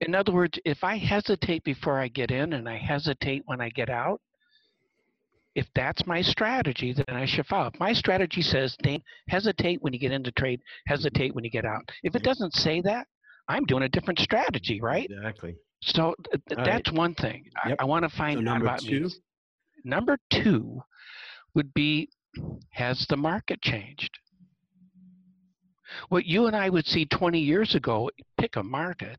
In 0.00 0.14
other 0.14 0.32
words, 0.32 0.58
if 0.64 0.84
I 0.84 0.96
hesitate 0.96 1.64
before 1.64 1.98
I 1.98 2.08
get 2.08 2.30
in 2.30 2.52
and 2.52 2.68
I 2.68 2.76
hesitate 2.76 3.42
when 3.46 3.60
I 3.60 3.70
get 3.70 3.88
out, 3.88 4.20
if 5.54 5.66
that's 5.74 6.06
my 6.06 6.20
strategy, 6.20 6.92
then 6.92 7.16
I 7.16 7.26
should 7.26 7.46
follow. 7.46 7.68
If 7.72 7.78
my 7.78 7.92
strategy 7.92 8.42
says 8.42 8.76
hesitate 9.28 9.80
when 9.82 9.92
you 9.92 10.00
get 10.00 10.12
into 10.12 10.32
trade, 10.32 10.60
hesitate 10.86 11.34
when 11.34 11.44
you 11.44 11.50
get 11.50 11.64
out. 11.64 11.88
If 12.02 12.16
it 12.16 12.24
doesn't 12.24 12.54
say 12.54 12.80
that, 12.82 13.06
I'm 13.48 13.64
doing 13.64 13.84
a 13.84 13.88
different 13.88 14.18
strategy, 14.18 14.80
right? 14.80 15.08
Exactly. 15.08 15.56
So 15.82 16.14
th- 16.30 16.42
that's 16.64 16.90
right. 16.90 16.98
one 16.98 17.14
thing 17.14 17.44
yep. 17.66 17.76
I, 17.78 17.84
I 17.84 17.86
want 17.86 18.08
to 18.08 18.16
find 18.16 18.44
so 18.44 18.50
out 18.50 18.62
about 18.62 18.80
two? 18.80 19.04
me. 19.04 19.10
Number 19.84 20.18
two 20.30 20.82
would 21.54 21.72
be 21.74 22.08
has 22.70 23.06
the 23.08 23.16
market 23.16 23.62
changed? 23.62 24.10
What 26.08 26.26
you 26.26 26.46
and 26.46 26.56
I 26.56 26.68
would 26.68 26.86
see 26.86 27.04
20 27.06 27.38
years 27.38 27.74
ago, 27.74 28.10
pick 28.38 28.56
a 28.56 28.62
market, 28.62 29.18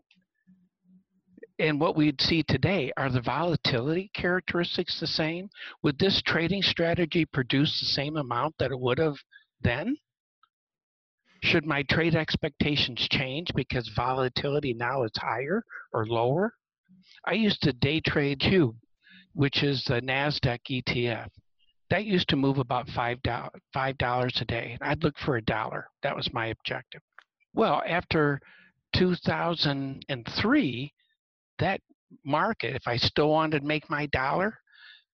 and 1.58 1.80
what 1.80 1.96
we'd 1.96 2.20
see 2.20 2.44
today, 2.44 2.92
are 2.98 3.10
the 3.10 3.22
volatility 3.22 4.12
characteristics 4.14 5.00
the 5.00 5.08
same? 5.08 5.50
Would 5.84 5.98
this 5.98 6.22
trading 6.22 6.62
strategy 6.62 7.26
produce 7.26 7.80
the 7.80 7.86
same 7.86 8.18
amount 8.18 8.56
that 8.60 8.72
it 8.72 8.80
would 8.80 8.98
have 8.98 9.16
then? 9.62 9.96
Should 11.44 11.66
my 11.66 11.84
trade 11.84 12.16
expectations 12.16 13.08
change 13.10 13.54
because 13.56 13.88
volatility 13.96 14.74
now 14.74 15.04
is 15.04 15.12
higher 15.16 15.64
or 15.94 16.06
lower? 16.08 16.54
I 17.26 17.34
used 17.34 17.62
to 17.64 17.74
day 17.74 18.02
trade 18.02 18.40
Cube, 18.40 18.76
which 19.34 19.64
is 19.64 19.84
the 19.86 20.02
NASDAQ 20.02 20.60
ETF. 20.70 21.30
That 21.90 22.06
used 22.06 22.30
to 22.30 22.36
move 22.36 22.58
about 22.58 22.88
$5, 22.88 23.22
$5 23.76 24.42
a 24.42 24.46
day. 24.46 24.78
I'd 24.82 25.04
look 25.04 25.18
for 25.20 25.38
a 25.38 25.42
dollar. 25.42 25.88
That 26.04 26.16
was 26.16 26.34
my 26.34 26.48
objective. 26.48 27.02
Well, 27.54 27.84
after 27.88 28.40
2003, 28.96 30.94
that 31.60 31.80
market, 32.24 32.76
if 32.76 32.88
I 32.88 32.98
still 32.98 33.30
wanted 33.30 33.60
to 33.60 33.66
make 33.66 33.90
my 33.90 34.08
dollar, 34.08 34.58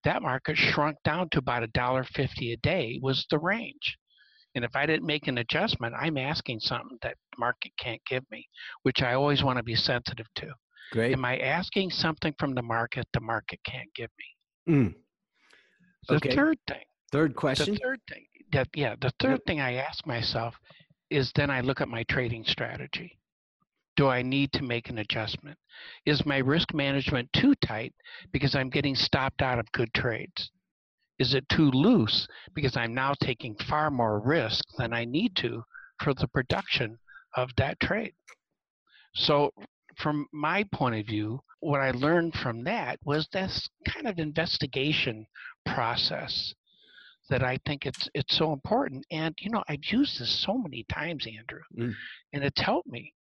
that 0.04 0.22
market 0.22 0.56
shrunk 0.56 0.96
down 1.04 1.28
to 1.30 1.38
about 1.38 1.62
a 1.62 1.68
dollar 1.68 2.04
fifty 2.04 2.52
a 2.52 2.56
day 2.56 2.98
was 3.02 3.24
the 3.30 3.38
range. 3.38 3.96
And 4.54 4.64
if 4.64 4.76
I 4.76 4.84
didn't 4.84 5.06
make 5.06 5.28
an 5.28 5.38
adjustment, 5.38 5.94
I'm 5.98 6.18
asking 6.18 6.60
something 6.60 6.98
that 7.02 7.16
market 7.38 7.72
can't 7.78 8.02
give 8.06 8.24
me, 8.30 8.46
which 8.82 9.02
I 9.02 9.14
always 9.14 9.42
want 9.42 9.58
to 9.58 9.62
be 9.62 9.76
sensitive 9.76 10.26
to. 10.36 10.52
Great. 10.90 11.12
Am 11.12 11.24
I 11.24 11.38
asking 11.38 11.90
something 11.90 12.34
from 12.38 12.54
the 12.54 12.62
market 12.62 13.06
the 13.14 13.20
market 13.20 13.60
can't 13.64 13.88
give 13.94 14.10
me? 14.18 14.74
Mm. 14.74 14.94
The 16.08 16.16
okay. 16.16 16.34
third 16.34 16.58
thing. 16.68 16.84
Third 17.10 17.36
question. 17.36 17.74
The 17.74 17.80
third 17.82 18.00
thing. 18.08 18.26
That, 18.52 18.68
yeah, 18.74 18.96
the 19.00 19.12
third 19.20 19.40
thing 19.46 19.60
I 19.60 19.74
ask 19.74 20.06
myself 20.06 20.54
is 21.10 21.32
then 21.34 21.50
I 21.50 21.60
look 21.60 21.80
at 21.80 21.88
my 21.88 22.02
trading 22.04 22.44
strategy. 22.44 23.18
Do 23.96 24.08
I 24.08 24.22
need 24.22 24.52
to 24.54 24.62
make 24.62 24.88
an 24.88 24.98
adjustment? 24.98 25.58
Is 26.06 26.24
my 26.24 26.38
risk 26.38 26.72
management 26.72 27.30
too 27.32 27.54
tight 27.56 27.94
because 28.32 28.54
I'm 28.54 28.70
getting 28.70 28.94
stopped 28.94 29.42
out 29.42 29.58
of 29.58 29.70
good 29.72 29.92
trades? 29.94 30.50
Is 31.18 31.34
it 31.34 31.48
too 31.48 31.70
loose 31.70 32.26
because 32.54 32.76
I'm 32.76 32.94
now 32.94 33.14
taking 33.20 33.54
far 33.68 33.90
more 33.90 34.20
risk 34.20 34.64
than 34.78 34.92
I 34.92 35.04
need 35.04 35.36
to 35.36 35.62
for 36.02 36.14
the 36.14 36.28
production 36.28 36.98
of 37.36 37.50
that 37.58 37.78
trade? 37.80 38.14
So, 39.14 39.52
from 39.98 40.26
my 40.32 40.64
point 40.72 40.94
of 40.94 41.06
view, 41.06 41.42
what 41.60 41.80
I 41.80 41.90
learned 41.92 42.34
from 42.34 42.64
that 42.64 42.98
was 43.04 43.28
this 43.28 43.68
kind 43.86 44.08
of 44.08 44.18
investigation 44.18 45.26
process 45.66 46.54
that 47.30 47.42
I 47.42 47.58
think 47.66 47.86
it's 47.86 48.08
it's 48.14 48.36
so 48.36 48.52
important. 48.52 49.04
And 49.10 49.34
you 49.40 49.50
know, 49.50 49.62
I've 49.68 49.84
used 49.84 50.20
this 50.20 50.30
so 50.30 50.58
many 50.58 50.84
times, 50.92 51.26
Andrew, 51.26 51.62
mm. 51.78 51.94
and 52.32 52.44
it's 52.44 52.60
helped 52.60 52.88
me 52.88 53.12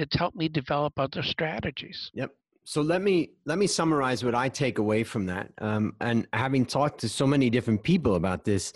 it's 0.00 0.16
helped 0.16 0.36
me 0.36 0.48
develop 0.48 0.98
other 0.98 1.22
strategies. 1.22 2.10
Yep. 2.14 2.30
So 2.64 2.80
let 2.80 3.02
me 3.02 3.30
let 3.44 3.58
me 3.58 3.66
summarize 3.66 4.24
what 4.24 4.34
I 4.34 4.48
take 4.48 4.78
away 4.78 5.04
from 5.04 5.26
that. 5.26 5.50
Um, 5.58 5.94
and 6.00 6.26
having 6.32 6.64
talked 6.64 7.00
to 7.00 7.08
so 7.08 7.26
many 7.26 7.50
different 7.50 7.82
people 7.82 8.14
about 8.14 8.44
this, 8.44 8.72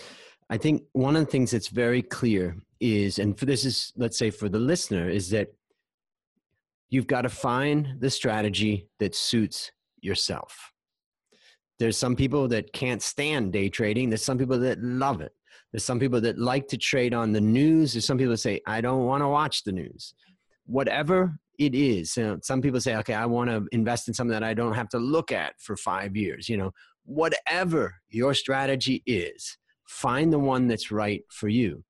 I 0.51 0.59
think 0.59 0.83
one 0.93 1.17
of 1.17 1.25
the 1.25 1.31
things 1.31 1.51
that's 1.51 1.69
very 1.69 2.03
clear 2.03 2.57
is, 2.81 3.19
and 3.19 3.39
for 3.39 3.47
this 3.47 3.65
is 3.65 3.93
let's 3.97 4.19
say 4.19 4.31
for 4.31 4.49
the 4.49 4.59
listener, 4.59 5.09
is 5.09 5.31
that 5.31 5.49
you've 6.91 7.07
got 7.07 7.23
to 7.23 7.29
find 7.29 7.95
the 8.01 8.11
strategy 8.11 8.89
that 8.99 9.15
suits 9.15 9.71
yourself. 10.01 10.73
There's 11.79 11.97
some 11.97 12.17
people 12.17 12.49
that 12.49 12.73
can't 12.73 13.03
stand 13.03 13.53
day 13.53 13.69
trading. 13.69 14.11
There's 14.11 14.25
some 14.25 14.39
people 14.39 14.59
that 14.61 14.81
love 14.83 15.21
it. 15.21 15.33
There's 15.73 15.85
some 15.85 15.99
people 15.99 16.21
that 16.21 16.39
like 16.39 16.69
to 16.69 16.77
trade 16.77 17.15
on 17.15 17.33
the 17.33 17.41
news. 17.41 17.95
There's 17.95 18.05
some 18.05 18.19
people 18.19 18.33
that 18.33 18.39
say, 18.39 18.61
I 18.67 18.81
don't 18.81 19.05
want 19.05 19.23
to 19.23 19.29
watch 19.29 19.65
the 19.65 19.73
news 19.73 20.15
whatever 20.67 21.39
it 21.59 21.75
is. 21.75 22.17
You 22.17 22.25
know, 22.25 22.39
some 22.43 22.61
people 22.61 22.81
say, 22.81 22.97
okay, 22.97 23.15
I 23.15 23.27
want 23.27 23.51
to 23.51 23.67
invest 23.73 24.09
in 24.09 24.15
something 24.15 24.33
that 24.33 24.43
I 24.43 24.55
don't 24.55 24.75
have 24.75 24.89
to 24.91 24.99
look 24.99 25.33
at 25.33 25.55
for 25.61 25.77
five 25.77 26.17
years. 26.17 26.49
You 26.49 26.57
know, 26.57 26.73
whatever 27.05 27.95
your 28.09 28.35
strategy 28.35 29.03
is, 29.07 29.57
find 29.87 30.33
the 30.33 30.39
one 30.39 30.67
that's 30.67 30.91
right 30.91 31.23
for 31.31 31.49
you. 31.49 31.85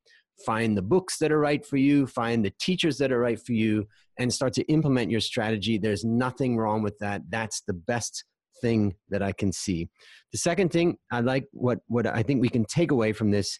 Find 0.44 0.76
the 0.76 0.82
books 0.82 1.18
that 1.18 1.30
are 1.30 1.38
right 1.38 1.64
for 1.64 1.76
you, 1.76 2.06
find 2.06 2.44
the 2.44 2.52
teachers 2.58 2.98
that 2.98 3.12
are 3.12 3.20
right 3.20 3.40
for 3.40 3.52
you, 3.52 3.86
and 4.18 4.32
start 4.32 4.52
to 4.54 4.64
implement 4.64 5.10
your 5.10 5.20
strategy. 5.20 5.78
There's 5.78 6.04
nothing 6.04 6.56
wrong 6.56 6.82
with 6.82 6.98
that. 6.98 7.22
That's 7.28 7.62
the 7.62 7.72
best 7.72 8.24
thing 8.64 8.80
that 9.10 9.22
I 9.22 9.32
can 9.40 9.52
see. 9.52 9.88
The 10.32 10.38
second 10.38 10.68
thing 10.72 10.96
I 11.16 11.20
like, 11.20 11.46
what, 11.52 11.78
what 11.94 12.06
I 12.06 12.22
think 12.22 12.40
we 12.40 12.48
can 12.56 12.64
take 12.64 12.90
away 12.90 13.12
from 13.12 13.30
this 13.30 13.58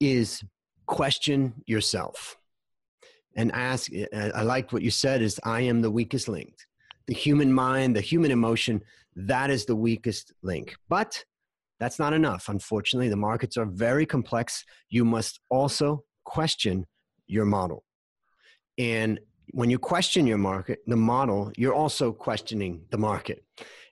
is 0.00 0.42
question 0.86 1.54
yourself 1.66 2.36
and 3.36 3.52
ask 3.52 3.92
eh, 3.92 4.06
eh, 4.12 4.30
i 4.34 4.42
liked 4.42 4.72
what 4.72 4.82
you 4.82 4.90
said 4.90 5.22
is 5.22 5.38
i 5.44 5.60
am 5.60 5.80
the 5.80 5.90
weakest 5.90 6.26
link. 6.28 6.54
The 7.06 7.14
human 7.14 7.52
mind 7.52 7.94
the 7.94 8.00
human 8.12 8.30
emotion 8.30 8.80
that 9.16 9.50
is 9.50 9.64
the 9.66 9.76
weakest 9.76 10.32
link. 10.42 10.74
But 10.88 11.24
that's 11.80 11.98
not 11.98 12.12
enough. 12.12 12.48
Unfortunately 12.48 13.08
the 13.08 13.24
markets 13.30 13.56
are 13.56 13.66
very 13.66 14.06
complex. 14.06 14.64
You 14.88 15.04
must 15.04 15.40
also 15.48 16.04
question 16.24 16.86
your 17.26 17.44
model. 17.44 17.84
And 18.78 19.20
when 19.52 19.70
you 19.70 19.78
question 19.78 20.26
your 20.26 20.42
market 20.52 20.78
the 20.86 21.02
model 21.14 21.40
you're 21.60 21.78
also 21.82 22.06
questioning 22.12 22.72
the 22.90 22.98
market 23.10 23.38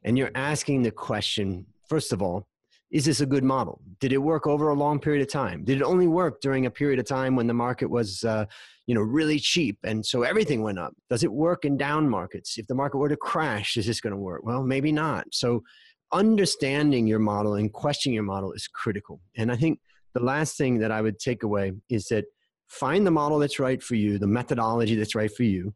and 0.04 0.16
you're 0.16 0.30
asking 0.34 0.82
the 0.82 0.90
question 0.90 1.66
first 1.88 2.12
of 2.12 2.22
all 2.22 2.46
is 2.90 3.04
this 3.04 3.20
a 3.20 3.26
good 3.26 3.44
model? 3.44 3.82
Did 4.00 4.12
it 4.12 4.18
work 4.18 4.46
over 4.46 4.70
a 4.70 4.74
long 4.74 4.98
period 4.98 5.20
of 5.20 5.30
time? 5.30 5.64
Did 5.64 5.78
it 5.80 5.84
only 5.84 6.06
work 6.06 6.40
during 6.40 6.64
a 6.66 6.70
period 6.70 6.98
of 6.98 7.06
time 7.06 7.36
when 7.36 7.46
the 7.46 7.54
market 7.54 7.90
was, 7.90 8.24
uh, 8.24 8.46
you 8.86 8.94
know, 8.94 9.02
really 9.02 9.38
cheap 9.38 9.78
and 9.84 10.04
so 10.04 10.22
everything 10.22 10.62
went 10.62 10.78
up? 10.78 10.94
Does 11.10 11.22
it 11.22 11.30
work 11.30 11.64
in 11.64 11.76
down 11.76 12.08
markets? 12.08 12.56
If 12.56 12.66
the 12.66 12.74
market 12.74 12.98
were 12.98 13.10
to 13.10 13.16
crash, 13.16 13.76
is 13.76 13.86
this 13.86 14.00
going 14.00 14.14
to 14.14 14.18
work? 14.18 14.42
Well, 14.42 14.62
maybe 14.62 14.90
not. 14.90 15.26
So, 15.32 15.62
understanding 16.10 17.06
your 17.06 17.18
model 17.18 17.56
and 17.56 17.70
questioning 17.70 18.14
your 18.14 18.22
model 18.22 18.54
is 18.54 18.66
critical. 18.66 19.20
And 19.36 19.52
I 19.52 19.56
think 19.56 19.78
the 20.14 20.22
last 20.22 20.56
thing 20.56 20.78
that 20.78 20.90
I 20.90 21.02
would 21.02 21.18
take 21.18 21.42
away 21.42 21.72
is 21.90 22.06
that 22.06 22.24
find 22.68 23.06
the 23.06 23.10
model 23.10 23.38
that's 23.38 23.58
right 23.58 23.82
for 23.82 23.94
you, 23.94 24.18
the 24.18 24.26
methodology 24.26 24.94
that's 24.94 25.14
right 25.14 25.30
for 25.30 25.42
you, 25.42 25.74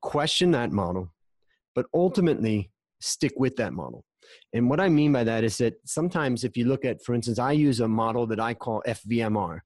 question 0.00 0.50
that 0.52 0.72
model, 0.72 1.12
but 1.74 1.84
ultimately 1.92 2.70
stick 3.00 3.32
with 3.36 3.56
that 3.56 3.72
model 3.72 4.04
and 4.52 4.68
what 4.68 4.80
I 4.80 4.88
mean 4.88 5.12
by 5.12 5.24
that 5.24 5.44
is 5.44 5.58
that 5.58 5.74
sometimes 5.84 6.44
if 6.44 6.56
you 6.56 6.66
look 6.66 6.84
at, 6.84 7.02
for 7.02 7.14
instance, 7.14 7.38
I 7.38 7.52
use 7.52 7.80
a 7.80 7.88
model 7.88 8.26
that 8.28 8.40
I 8.40 8.54
call 8.54 8.82
FVMR, 8.86 9.60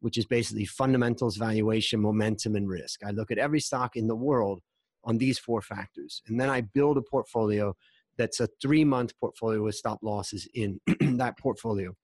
which 0.00 0.18
is 0.18 0.26
basically 0.26 0.66
fundamentals, 0.66 1.36
valuation, 1.36 2.00
momentum, 2.00 2.56
and 2.56 2.68
risk. 2.68 3.00
I 3.04 3.10
look 3.10 3.30
at 3.30 3.38
every 3.38 3.60
stock 3.60 3.96
in 3.96 4.06
the 4.06 4.16
world 4.16 4.60
on 5.04 5.18
these 5.18 5.38
four 5.38 5.62
factors. 5.62 6.22
And 6.26 6.38
then 6.38 6.50
I 6.50 6.60
build 6.60 6.96
a 6.98 7.02
portfolio 7.02 7.74
that's 8.18 8.40
a 8.40 8.48
three 8.62 8.84
month 8.84 9.12
portfolio 9.20 9.62
with 9.62 9.74
stop 9.74 9.98
losses 10.02 10.48
in 10.54 10.80
that 11.18 11.38
portfolio. 11.38 11.94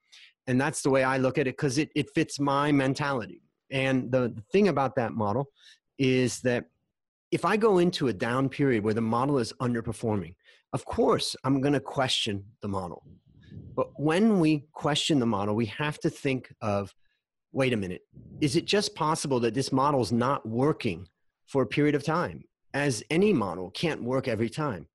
And 0.47 0.61
that's 0.61 0.83
the 0.83 0.91
way 0.91 1.05
I 1.05 1.19
look 1.19 1.39
at 1.39 1.47
it 1.47 1.57
because 1.57 1.79
it, 1.79 1.91
it 1.95 2.11
fits 2.15 2.41
my 2.41 2.73
mentality. 2.73 3.43
And 3.71 4.11
the, 4.11 4.33
the 4.35 4.43
thing 4.53 4.69
about 4.69 4.97
that 4.97 5.13
model 5.13 5.47
is 5.99 6.41
that 6.41 6.65
if 7.31 7.45
I 7.47 7.57
go 7.57 7.79
into 7.79 8.09
a 8.09 8.13
down 8.13 8.49
period 8.51 8.85
where 8.85 8.93
the 8.93 9.01
model 9.01 9.39
is 9.39 9.55
underperforming, 9.55 10.35
of 10.73 10.85
course, 10.85 11.37
I'm 11.45 11.61
going 11.61 11.75
to 11.75 11.81
question 11.81 12.45
the 12.61 12.69
model. 12.69 13.05
But 13.75 13.89
when 13.97 14.41
we 14.41 14.67
question 14.73 15.19
the 15.19 15.27
model, 15.27 15.55
we 15.55 15.67
have 15.67 15.99
to 16.01 16.11
think 16.11 16.53
of 16.61 16.95
wait 17.53 17.73
a 17.73 17.77
minute, 17.77 18.03
is 18.41 18.57
it 18.57 18.65
just 18.65 18.95
possible 18.95 19.39
that 19.41 19.55
this 19.55 19.73
model 19.73 20.01
is 20.01 20.11
not 20.11 20.47
working 20.49 21.07
for 21.47 21.63
a 21.63 21.67
period 21.67 21.95
of 21.95 22.03
time? 22.03 22.43
As 22.75 23.03
any 23.11 23.33
model 23.33 23.71
can't 23.71 24.03
work 24.03 24.27
every 24.27 24.49
time. 24.49 24.89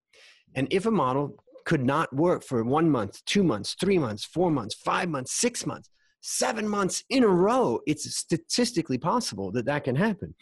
And 0.55 0.67
if 0.71 0.87
a 0.87 0.91
model 0.91 1.35
could 1.65 1.85
not 1.85 2.13
work 2.15 2.43
for 2.43 2.63
one 2.63 2.89
month, 2.89 3.23
two 3.25 3.43
months, 3.43 3.75
three 3.79 3.99
months, 3.99 4.25
four 4.25 4.49
months, 4.49 4.73
five 4.73 5.09
months, 5.09 5.33
six 5.33 5.65
months, 5.65 5.89
seven 6.21 6.67
months 6.67 7.03
in 7.09 7.23
a 7.23 7.27
row, 7.27 7.79
it's 7.85 8.15
statistically 8.15 8.97
possible 8.97 9.51
that 9.51 9.65
that 9.65 9.83
can 9.83 9.95
happen. 9.95 10.33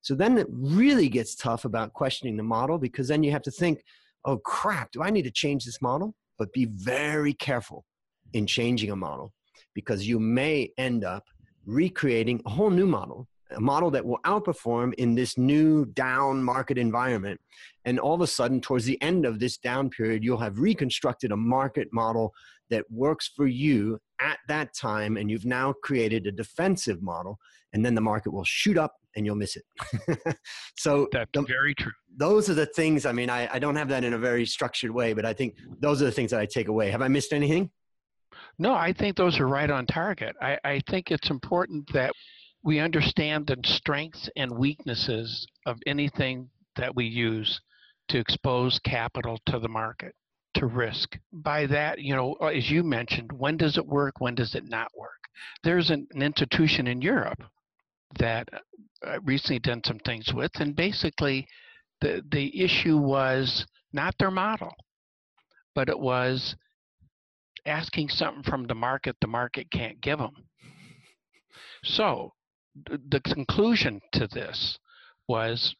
So 0.00 0.14
then 0.14 0.38
it 0.38 0.46
really 0.50 1.08
gets 1.08 1.34
tough 1.34 1.66
about 1.66 1.92
questioning 1.92 2.36
the 2.36 2.42
model 2.42 2.78
because 2.78 3.08
then 3.08 3.22
you 3.22 3.30
have 3.32 3.42
to 3.42 3.50
think, 3.50 3.82
oh 4.24 4.38
crap, 4.38 4.90
do 4.92 5.02
I 5.02 5.10
need 5.10 5.22
to 5.22 5.30
change 5.30 5.64
this 5.64 5.80
model? 5.82 6.14
But 6.38 6.52
be 6.52 6.66
very 6.66 7.32
careful 7.32 7.84
in 8.32 8.46
changing 8.46 8.90
a 8.90 8.96
model 8.96 9.32
because 9.74 10.06
you 10.06 10.20
may 10.20 10.70
end 10.78 11.04
up 11.04 11.24
recreating 11.66 12.40
a 12.46 12.50
whole 12.50 12.70
new 12.70 12.86
model 12.86 13.26
a 13.56 13.60
model 13.60 13.90
that 13.90 14.04
will 14.04 14.18
outperform 14.24 14.94
in 14.94 15.14
this 15.14 15.38
new 15.38 15.86
down 15.86 16.42
market 16.42 16.78
environment. 16.78 17.40
And 17.84 17.98
all 17.98 18.14
of 18.14 18.20
a 18.20 18.26
sudden, 18.26 18.60
towards 18.60 18.84
the 18.84 19.00
end 19.02 19.24
of 19.24 19.38
this 19.38 19.56
down 19.56 19.90
period, 19.90 20.22
you'll 20.22 20.38
have 20.38 20.58
reconstructed 20.58 21.32
a 21.32 21.36
market 21.36 21.88
model 21.92 22.34
that 22.70 22.84
works 22.90 23.30
for 23.34 23.46
you 23.46 23.98
at 24.20 24.38
that 24.48 24.74
time. 24.74 25.16
And 25.16 25.30
you've 25.30 25.46
now 25.46 25.72
created 25.82 26.26
a 26.26 26.32
defensive 26.32 27.02
model. 27.02 27.38
And 27.72 27.84
then 27.84 27.94
the 27.94 28.00
market 28.00 28.32
will 28.32 28.44
shoot 28.44 28.78
up 28.78 28.94
and 29.16 29.26
you'll 29.26 29.36
miss 29.36 29.56
it. 29.56 30.36
so 30.76 31.08
that's 31.12 31.30
the, 31.32 31.42
very 31.42 31.74
true. 31.74 31.92
Those 32.16 32.48
are 32.48 32.54
the 32.54 32.66
things. 32.66 33.04
I 33.04 33.12
mean, 33.12 33.30
I, 33.30 33.48
I 33.52 33.58
don't 33.58 33.76
have 33.76 33.88
that 33.88 34.04
in 34.04 34.14
a 34.14 34.18
very 34.18 34.46
structured 34.46 34.90
way, 34.90 35.12
but 35.12 35.24
I 35.24 35.32
think 35.32 35.56
those 35.80 36.00
are 36.00 36.06
the 36.06 36.12
things 36.12 36.30
that 36.30 36.40
I 36.40 36.46
take 36.46 36.68
away. 36.68 36.90
Have 36.90 37.02
I 37.02 37.08
missed 37.08 37.32
anything? 37.32 37.70
No, 38.58 38.74
I 38.74 38.92
think 38.92 39.16
those 39.16 39.38
are 39.40 39.46
right 39.46 39.70
on 39.70 39.86
target. 39.86 40.36
I, 40.40 40.58
I 40.64 40.80
think 40.88 41.10
it's 41.10 41.30
important 41.30 41.92
that 41.92 42.12
we 42.62 42.80
understand 42.80 43.46
the 43.46 43.56
strengths 43.64 44.28
and 44.36 44.50
weaknesses 44.50 45.46
of 45.66 45.78
anything 45.86 46.50
that 46.76 46.94
we 46.94 47.06
use 47.06 47.60
to 48.08 48.18
expose 48.18 48.78
capital 48.80 49.38
to 49.46 49.58
the 49.58 49.68
market, 49.68 50.14
to 50.54 50.66
risk. 50.66 51.18
By 51.32 51.66
that, 51.66 52.00
you 52.00 52.14
know, 52.14 52.34
as 52.34 52.70
you 52.70 52.82
mentioned, 52.82 53.30
when 53.32 53.56
does 53.56 53.76
it 53.76 53.86
work? 53.86 54.20
When 54.20 54.34
does 54.34 54.54
it 54.54 54.68
not 54.68 54.90
work? 54.96 55.10
There's 55.62 55.90
an, 55.90 56.06
an 56.12 56.22
institution 56.22 56.86
in 56.86 57.00
Europe 57.00 57.42
that 58.18 58.48
I 59.04 59.16
uh, 59.16 59.20
recently 59.24 59.60
done 59.60 59.82
some 59.84 59.98
things 60.00 60.32
with, 60.34 60.50
and 60.56 60.74
basically 60.74 61.46
the 62.00 62.22
the 62.32 62.60
issue 62.60 62.96
was 62.96 63.66
not 63.92 64.14
their 64.18 64.30
model, 64.30 64.74
but 65.74 65.88
it 65.88 65.98
was 65.98 66.56
asking 67.66 68.08
something 68.08 68.42
from 68.42 68.66
the 68.66 68.74
market 68.74 69.16
the 69.20 69.26
market 69.26 69.70
can't 69.70 70.00
give 70.00 70.18
them. 70.18 70.34
So 71.84 72.32
the 73.10 73.20
conclusion 73.20 74.00
to 74.12 74.26
this 74.26 74.78
was 75.28 75.74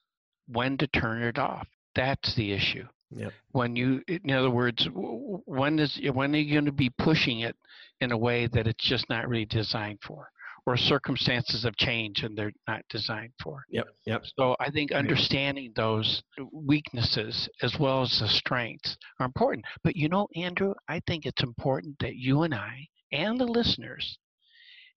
when 0.47 0.77
to 0.79 0.87
turn 0.89 1.23
it 1.23 1.39
off. 1.39 1.67
That's 1.95 2.35
the 2.35 2.53
issue. 2.53 2.87
Yep. 3.11 3.33
When 3.53 3.75
you, 3.75 4.03
in 4.07 4.31
other 4.31 4.51
words, 4.51 4.87
when 4.93 5.79
is 5.79 5.99
when 6.13 6.35
are 6.35 6.39
you 6.39 6.55
going 6.55 6.67
to 6.67 6.73
be 6.73 6.91
pushing 6.91 7.41
it 7.41 7.57
in 8.01 8.13
a 8.13 8.19
way 8.19 8.47
that 8.49 8.67
it's 8.67 8.87
just 8.87 9.09
not 9.09 9.29
really 9.29 9.47
designed 9.47 10.01
for, 10.07 10.31
or 10.67 10.77
circumstances 10.77 11.65
have 11.65 11.77
changed 11.77 12.23
and 12.23 12.37
they're 12.37 12.53
not 12.67 12.83
designed 12.91 13.33
for? 13.43 13.65
Yep. 13.71 13.87
Yep. 14.07 14.25
So 14.39 14.57
I 14.61 14.71
think 14.71 14.93
understanding 14.93 15.73
those 15.75 16.23
weaknesses 16.53 17.49
as 17.63 17.79
well 17.81 18.03
as 18.03 18.19
the 18.21 18.29
strengths 18.29 18.97
are 19.21 19.27
important. 19.27 19.65
But 19.83 19.97
you 19.97 20.11
know, 20.11 20.29
Andrew, 20.37 20.75
I 20.89 21.01
think 21.07 21.25
it's 21.25 21.43
important 21.43 21.97
that 22.01 22.17
you 22.17 22.43
and 22.43 22.55
I 22.55 22.89
and 23.11 23.41
the 23.41 23.47
listeners 23.47 24.19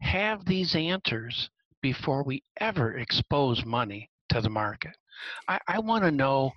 have 0.02 0.46
these 0.46 0.76
answers 0.76 1.50
before 1.82 2.24
we 2.24 2.44
ever 2.60 2.98
expose 2.98 3.66
money 3.66 4.10
to 4.30 4.42
the 4.42 4.50
market. 4.50 4.96
I, 5.48 5.60
I 5.68 5.80
want 5.80 6.04
to 6.04 6.12
know 6.12 6.52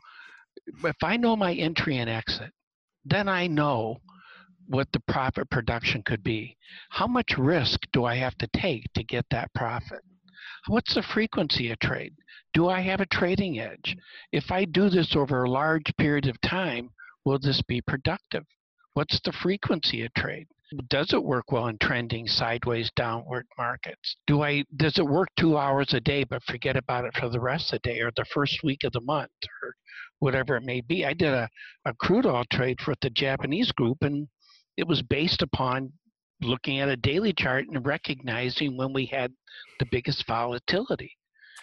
if 0.85 0.97
I 1.03 1.17
know 1.17 1.37
my 1.37 1.53
entry 1.55 1.99
and 1.99 2.09
exit, 2.09 2.53
then 3.05 3.29
I 3.29 3.47
know 3.47 3.99
what 4.67 4.89
the 4.93 5.01
profit 5.01 5.51
production 5.51 6.03
could 6.03 6.23
be. 6.23 6.57
How 6.91 7.07
much 7.07 7.37
risk 7.37 7.81
do 7.93 8.05
I 8.05 8.17
have 8.17 8.37
to 8.39 8.49
take 8.57 8.85
to 8.95 9.05
get 9.05 9.27
that 9.31 9.53
profit? 9.55 10.01
What's 10.67 10.95
the 10.95 11.03
frequency 11.03 11.71
of 11.71 11.79
trade? 11.81 12.15
Do 12.55 12.69
I 12.69 12.81
have 12.81 13.01
a 13.01 13.07
trading 13.07 13.59
edge? 13.59 13.97
If 14.33 14.51
I 14.51 14.65
do 14.65 14.89
this 14.89 15.15
over 15.15 15.43
a 15.43 15.51
large 15.51 15.95
period 15.99 16.27
of 16.27 16.41
time, 16.41 16.91
will 17.25 17.39
this 17.39 17.61
be 17.63 17.83
productive? 17.83 18.45
What's 18.95 19.21
the 19.21 19.33
frequency 19.33 20.05
of 20.05 20.15
trade? 20.15 20.47
Does 20.89 21.13
it 21.13 21.23
work 21.23 21.53
well 21.53 21.69
in 21.69 21.79
trending 21.79 22.27
sideways 22.27 22.91
downward 22.97 23.47
markets? 23.59 24.17
Do 24.27 24.43
I 24.43 24.65
does 24.77 24.99
it 24.99 25.07
work 25.07 25.29
two 25.37 25.57
hours 25.57 25.93
a 25.95 26.01
day 26.01 26.25
but 26.25 26.43
forget 26.45 26.77
about 26.77 27.05
it 27.05 27.17
for 27.17 27.29
the 27.29 27.41
rest 27.41 27.73
of 27.73 27.81
the 27.83 27.91
day 27.91 28.01
or 28.01 28.11
the 28.17 28.25
first 28.27 28.63
week 28.63 28.85
of 28.85 28.93
the 28.93 29.01
month 29.01 29.31
or 29.63 29.75
whatever 30.19 30.57
it 30.57 30.65
may 30.65 30.81
be? 30.81 31.05
I 31.05 31.13
did 31.13 31.33
a, 31.33 31.49
a 31.85 31.95
crude 31.95 32.27
oil 32.27 32.45
trade 32.51 32.81
for 32.81 32.95
the 33.01 33.11
Japanese 33.11 33.73
group 33.73 33.99
and 34.03 34.29
it 34.77 34.87
was 34.87 35.03
based 35.03 35.43
upon 35.43 35.93
looking 36.41 36.81
at 36.81 36.89
a 36.89 36.97
daily 36.97 37.33
chart 37.33 37.67
and 37.69 37.87
recognizing 37.87 38.77
when 38.77 38.93
we 38.93 39.07
had 39.07 39.33
the 39.79 39.87
biggest 39.91 40.27
volatility. 40.27 41.17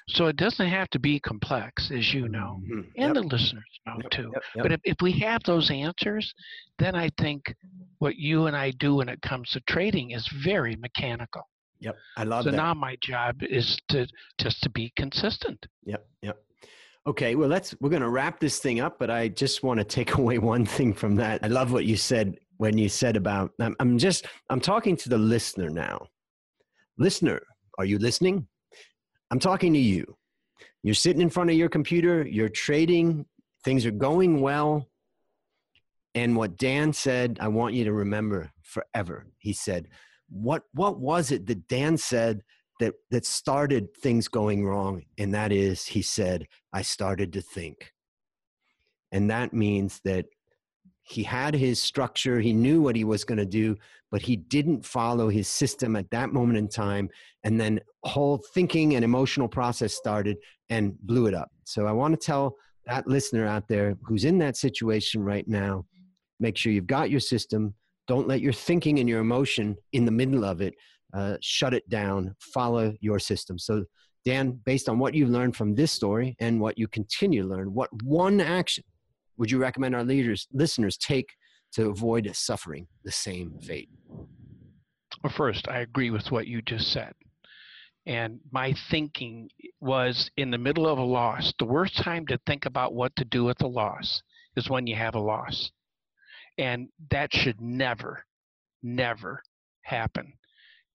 So 0.09 0.27
it 0.27 0.35
doesn't 0.35 0.67
have 0.67 0.89
to 0.89 0.99
be 0.99 1.19
complex, 1.19 1.91
as 1.91 2.13
you 2.13 2.27
know, 2.27 2.61
mm-hmm. 2.63 2.79
and 2.97 3.13
yep. 3.13 3.13
the 3.13 3.21
listeners 3.21 3.79
know 3.85 3.97
yep. 4.01 4.11
too. 4.11 4.31
Yep. 4.33 4.63
But 4.63 4.71
if, 4.73 4.81
if 4.83 4.95
we 5.01 5.11
have 5.19 5.41
those 5.43 5.69
answers, 5.71 6.33
then 6.79 6.95
I 6.95 7.09
think 7.19 7.43
what 7.99 8.15
you 8.15 8.47
and 8.47 8.55
I 8.55 8.71
do 8.71 8.95
when 8.95 9.09
it 9.09 9.21
comes 9.21 9.49
to 9.51 9.61
trading 9.61 10.11
is 10.11 10.27
very 10.43 10.75
mechanical. 10.75 11.43
Yep, 11.79 11.97
I 12.15 12.23
love 12.23 12.43
so 12.43 12.51
that. 12.51 12.57
So 12.57 12.63
now 12.63 12.73
my 12.73 12.95
job 13.01 13.37
is 13.41 13.79
to 13.89 14.07
just 14.39 14.61
to 14.63 14.69
be 14.69 14.93
consistent. 14.95 15.65
Yep, 15.85 16.05
yep. 16.21 16.37
Okay, 17.07 17.35
well 17.35 17.49
let's 17.49 17.75
we're 17.81 17.89
going 17.89 18.03
to 18.03 18.09
wrap 18.09 18.39
this 18.39 18.59
thing 18.59 18.79
up, 18.79 18.99
but 18.99 19.09
I 19.09 19.27
just 19.27 19.63
want 19.63 19.79
to 19.79 19.83
take 19.83 20.13
away 20.17 20.37
one 20.37 20.65
thing 20.65 20.93
from 20.93 21.15
that. 21.15 21.43
I 21.43 21.47
love 21.47 21.71
what 21.71 21.85
you 21.85 21.97
said 21.97 22.37
when 22.57 22.77
you 22.77 22.89
said 22.89 23.17
about 23.17 23.51
I'm, 23.59 23.75
I'm 23.79 23.97
just 23.97 24.27
I'm 24.49 24.59
talking 24.59 24.95
to 24.97 25.09
the 25.09 25.17
listener 25.17 25.69
now. 25.69 26.07
Listener, 26.97 27.41
are 27.79 27.85
you 27.85 27.97
listening? 27.97 28.47
I'm 29.31 29.39
talking 29.39 29.73
to 29.73 29.79
you. 29.79 30.17
You're 30.83 30.93
sitting 30.93 31.21
in 31.21 31.29
front 31.29 31.49
of 31.49 31.55
your 31.55 31.69
computer, 31.69 32.27
you're 32.27 32.49
trading, 32.49 33.25
things 33.63 33.85
are 33.85 33.91
going 33.91 34.41
well. 34.41 34.89
And 36.13 36.35
what 36.35 36.57
Dan 36.57 36.91
said, 36.91 37.37
I 37.39 37.47
want 37.47 37.73
you 37.73 37.85
to 37.85 37.93
remember 37.93 38.51
forever. 38.63 39.25
He 39.37 39.53
said, 39.53 39.87
What 40.29 40.63
what 40.73 40.99
was 40.99 41.31
it 41.31 41.45
that 41.47 41.67
Dan 41.69 41.97
said 41.97 42.41
that 42.81 42.95
that 43.11 43.25
started 43.25 43.95
things 43.95 44.27
going 44.27 44.65
wrong? 44.65 45.03
And 45.17 45.33
that 45.33 45.53
is, 45.53 45.85
he 45.85 46.01
said, 46.01 46.47
I 46.73 46.81
started 46.81 47.31
to 47.33 47.41
think. 47.41 47.93
And 49.13 49.29
that 49.29 49.53
means 49.53 50.01
that 50.03 50.25
he 51.11 51.23
had 51.23 51.53
his 51.53 51.81
structure, 51.81 52.39
he 52.39 52.53
knew 52.53 52.81
what 52.81 52.95
he 52.95 53.03
was 53.03 53.23
going 53.23 53.37
to 53.37 53.45
do, 53.45 53.77
but 54.11 54.21
he 54.21 54.35
didn't 54.35 54.85
follow 54.85 55.29
his 55.29 55.47
system 55.47 55.95
at 55.95 56.09
that 56.11 56.31
moment 56.31 56.57
in 56.57 56.67
time. 56.67 57.09
And 57.43 57.59
then 57.59 57.79
whole 58.03 58.41
thinking 58.53 58.95
and 58.95 59.03
emotional 59.03 59.47
process 59.47 59.93
started 59.93 60.37
and 60.69 60.97
blew 61.01 61.27
it 61.27 61.33
up. 61.33 61.51
So 61.65 61.85
I 61.85 61.91
want 61.91 62.13
to 62.13 62.25
tell 62.25 62.55
that 62.85 63.07
listener 63.07 63.45
out 63.45 63.67
there 63.67 63.95
who's 64.03 64.25
in 64.25 64.37
that 64.39 64.57
situation 64.57 65.23
right 65.23 65.47
now 65.47 65.85
make 66.39 66.57
sure 66.57 66.71
you've 66.71 66.87
got 66.87 67.11
your 67.11 67.19
system. 67.19 67.73
Don't 68.07 68.27
let 68.27 68.41
your 68.41 68.51
thinking 68.51 68.99
and 68.99 69.07
your 69.07 69.19
emotion 69.19 69.77
in 69.93 70.05
the 70.05 70.11
middle 70.11 70.43
of 70.43 70.59
it 70.59 70.73
uh, 71.13 71.37
shut 71.41 71.73
it 71.73 71.87
down. 71.87 72.35
Follow 72.39 72.93
your 72.99 73.19
system. 73.19 73.59
So, 73.59 73.85
Dan, 74.25 74.59
based 74.65 74.89
on 74.89 74.99
what 74.99 75.13
you've 75.13 75.29
learned 75.29 75.55
from 75.55 75.75
this 75.75 75.91
story 75.91 76.35
and 76.39 76.59
what 76.59 76.77
you 76.77 76.87
continue 76.87 77.43
to 77.43 77.47
learn, 77.47 77.73
what 77.73 77.89
one 78.03 78.41
action 78.41 78.83
would 79.37 79.51
you 79.51 79.57
recommend 79.57 79.95
our 79.95 80.03
leaders, 80.03 80.47
listeners 80.51 80.97
take 80.97 81.35
to 81.73 81.89
avoid 81.89 82.29
suffering 82.35 82.87
the 83.03 83.11
same 83.11 83.57
fate? 83.59 83.89
Well, 85.23 85.33
first, 85.35 85.67
I 85.67 85.79
agree 85.79 86.09
with 86.09 86.31
what 86.31 86.47
you 86.47 86.61
just 86.61 86.91
said. 86.91 87.13
And 88.05 88.39
my 88.51 88.73
thinking 88.89 89.49
was 89.79 90.31
in 90.35 90.49
the 90.49 90.57
middle 90.57 90.87
of 90.87 90.97
a 90.97 91.03
loss. 91.03 91.53
The 91.59 91.65
worst 91.65 91.97
time 91.97 92.25
to 92.27 92.39
think 92.47 92.65
about 92.65 92.93
what 92.93 93.15
to 93.17 93.25
do 93.25 93.43
with 93.43 93.61
a 93.61 93.67
loss 93.67 94.21
is 94.55 94.69
when 94.69 94.87
you 94.87 94.95
have 94.95 95.15
a 95.15 95.19
loss. 95.19 95.71
And 96.57 96.89
that 97.11 97.33
should 97.33 97.61
never, 97.61 98.25
never 98.81 99.43
happen. 99.83 100.33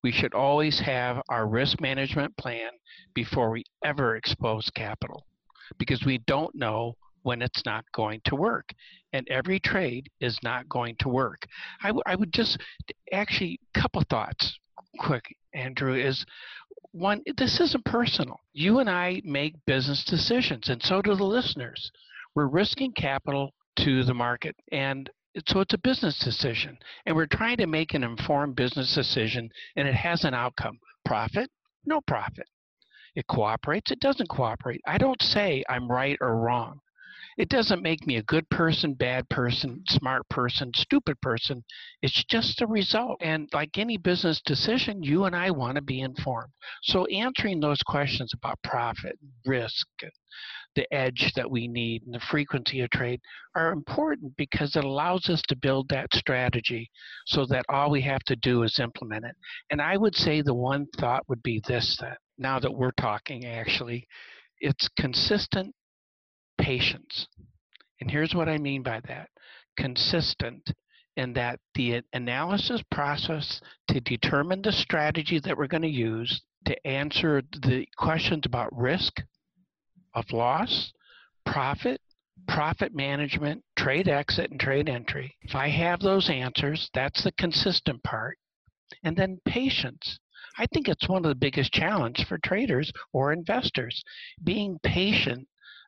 We 0.02 0.12
should 0.12 0.34
always 0.34 0.80
have 0.80 1.22
our 1.28 1.48
risk 1.48 1.80
management 1.80 2.36
plan 2.36 2.70
before 3.14 3.50
we 3.50 3.64
ever 3.84 4.16
expose 4.16 4.68
capital 4.70 5.26
because 5.78 6.04
we 6.04 6.18
don't 6.18 6.54
know 6.54 6.96
when 7.26 7.42
it's 7.42 7.64
not 7.64 7.84
going 7.92 8.20
to 8.24 8.36
work. 8.36 8.70
And 9.12 9.26
every 9.28 9.58
trade 9.60 10.08
is 10.20 10.38
not 10.42 10.68
going 10.68 10.96
to 11.00 11.08
work. 11.08 11.46
I, 11.82 11.88
w- 11.88 12.02
I 12.06 12.14
would 12.14 12.32
just 12.32 12.58
actually, 13.12 13.58
couple 13.74 14.02
thoughts 14.08 14.58
quick, 14.98 15.24
Andrew, 15.54 15.94
is 15.94 16.24
one, 16.92 17.22
this 17.36 17.60
isn't 17.60 17.84
personal. 17.84 18.38
You 18.52 18.78
and 18.78 18.88
I 18.88 19.20
make 19.24 19.54
business 19.66 20.04
decisions, 20.04 20.68
and 20.68 20.82
so 20.82 21.02
do 21.02 21.14
the 21.14 21.24
listeners. 21.24 21.90
We're 22.34 22.46
risking 22.46 22.92
capital 22.92 23.52
to 23.80 24.04
the 24.04 24.14
market. 24.14 24.56
And 24.72 25.10
so 25.48 25.60
it's 25.60 25.74
a 25.74 25.78
business 25.78 26.18
decision. 26.18 26.78
And 27.04 27.16
we're 27.16 27.26
trying 27.26 27.58
to 27.58 27.66
make 27.66 27.94
an 27.94 28.04
informed 28.04 28.56
business 28.56 28.94
decision, 28.94 29.50
and 29.76 29.86
it 29.88 29.94
has 29.94 30.24
an 30.24 30.34
outcome 30.34 30.78
profit 31.04 31.50
no 31.86 32.00
profit. 32.00 32.48
It 33.14 33.26
cooperates, 33.28 33.90
it 33.90 34.00
doesn't 34.00 34.28
cooperate. 34.28 34.80
I 34.86 34.98
don't 34.98 35.22
say 35.22 35.64
I'm 35.68 35.90
right 35.90 36.18
or 36.20 36.36
wrong. 36.36 36.80
It 37.36 37.50
doesn't 37.50 37.82
make 37.82 38.06
me 38.06 38.16
a 38.16 38.22
good 38.22 38.48
person, 38.48 38.94
bad 38.94 39.28
person, 39.28 39.82
smart 39.88 40.26
person, 40.30 40.72
stupid 40.74 41.20
person. 41.20 41.62
It's 42.00 42.24
just 42.24 42.62
a 42.62 42.66
result. 42.66 43.18
And 43.20 43.48
like 43.52 43.76
any 43.76 43.98
business 43.98 44.40
decision, 44.44 45.02
you 45.02 45.24
and 45.24 45.36
I 45.36 45.50
want 45.50 45.76
to 45.76 45.82
be 45.82 46.00
informed. 46.00 46.52
So 46.82 47.04
answering 47.06 47.60
those 47.60 47.82
questions 47.82 48.32
about 48.32 48.62
profit, 48.62 49.18
risk, 49.44 49.86
the 50.76 50.92
edge 50.94 51.32
that 51.34 51.50
we 51.50 51.68
need 51.68 52.02
and 52.04 52.14
the 52.14 52.20
frequency 52.20 52.80
of 52.80 52.90
trade 52.90 53.20
are 53.54 53.72
important 53.72 54.36
because 54.36 54.76
it 54.76 54.84
allows 54.84 55.28
us 55.28 55.42
to 55.48 55.56
build 55.56 55.88
that 55.88 56.14
strategy 56.14 56.90
so 57.26 57.44
that 57.46 57.64
all 57.68 57.90
we 57.90 58.02
have 58.02 58.22
to 58.24 58.36
do 58.36 58.62
is 58.62 58.78
implement 58.78 59.24
it. 59.24 59.34
And 59.70 59.80
I 59.80 59.96
would 59.96 60.14
say 60.14 60.40
the 60.40 60.54
one 60.54 60.86
thought 60.98 61.28
would 61.28 61.42
be 61.42 61.60
this 61.66 61.96
that 62.00 62.18
now 62.38 62.58
that 62.60 62.72
we're 62.72 62.92
talking 62.92 63.46
actually, 63.46 64.06
it's 64.60 64.88
consistent 64.98 65.74
patience. 66.66 67.28
And 68.00 68.10
here's 68.10 68.34
what 68.34 68.48
I 68.48 68.58
mean 68.58 68.82
by 68.82 69.00
that 69.06 69.28
consistent 69.78 70.72
in 71.16 71.32
that 71.34 71.60
the 71.76 72.02
analysis 72.12 72.82
process 72.90 73.60
to 73.88 74.00
determine 74.00 74.62
the 74.62 74.72
strategy 74.72 75.38
that 75.44 75.56
we're 75.56 75.68
going 75.68 75.82
to 75.82 75.88
use 75.88 76.42
to 76.64 76.86
answer 76.86 77.42
the 77.62 77.86
questions 77.96 78.42
about 78.46 78.76
risk 78.76 79.22
of 80.14 80.24
loss, 80.32 80.92
profit, 81.44 82.00
profit 82.48 82.92
management, 82.92 83.62
trade 83.78 84.08
exit, 84.08 84.50
and 84.50 84.58
trade 84.58 84.88
entry. 84.88 85.36
If 85.42 85.54
I 85.54 85.68
have 85.68 86.00
those 86.00 86.28
answers, 86.28 86.90
that's 86.92 87.22
the 87.22 87.32
consistent 87.32 88.02
part. 88.02 88.38
And 89.04 89.16
then 89.16 89.40
patience. 89.46 90.18
I 90.58 90.66
think 90.66 90.88
it's 90.88 91.08
one 91.08 91.24
of 91.24 91.28
the 91.28 91.36
biggest 91.36 91.72
challenges 91.72 92.26
for 92.26 92.38
traders 92.38 92.90
or 93.12 93.32
investors, 93.32 94.02
being 94.42 94.80
patient 94.82 95.46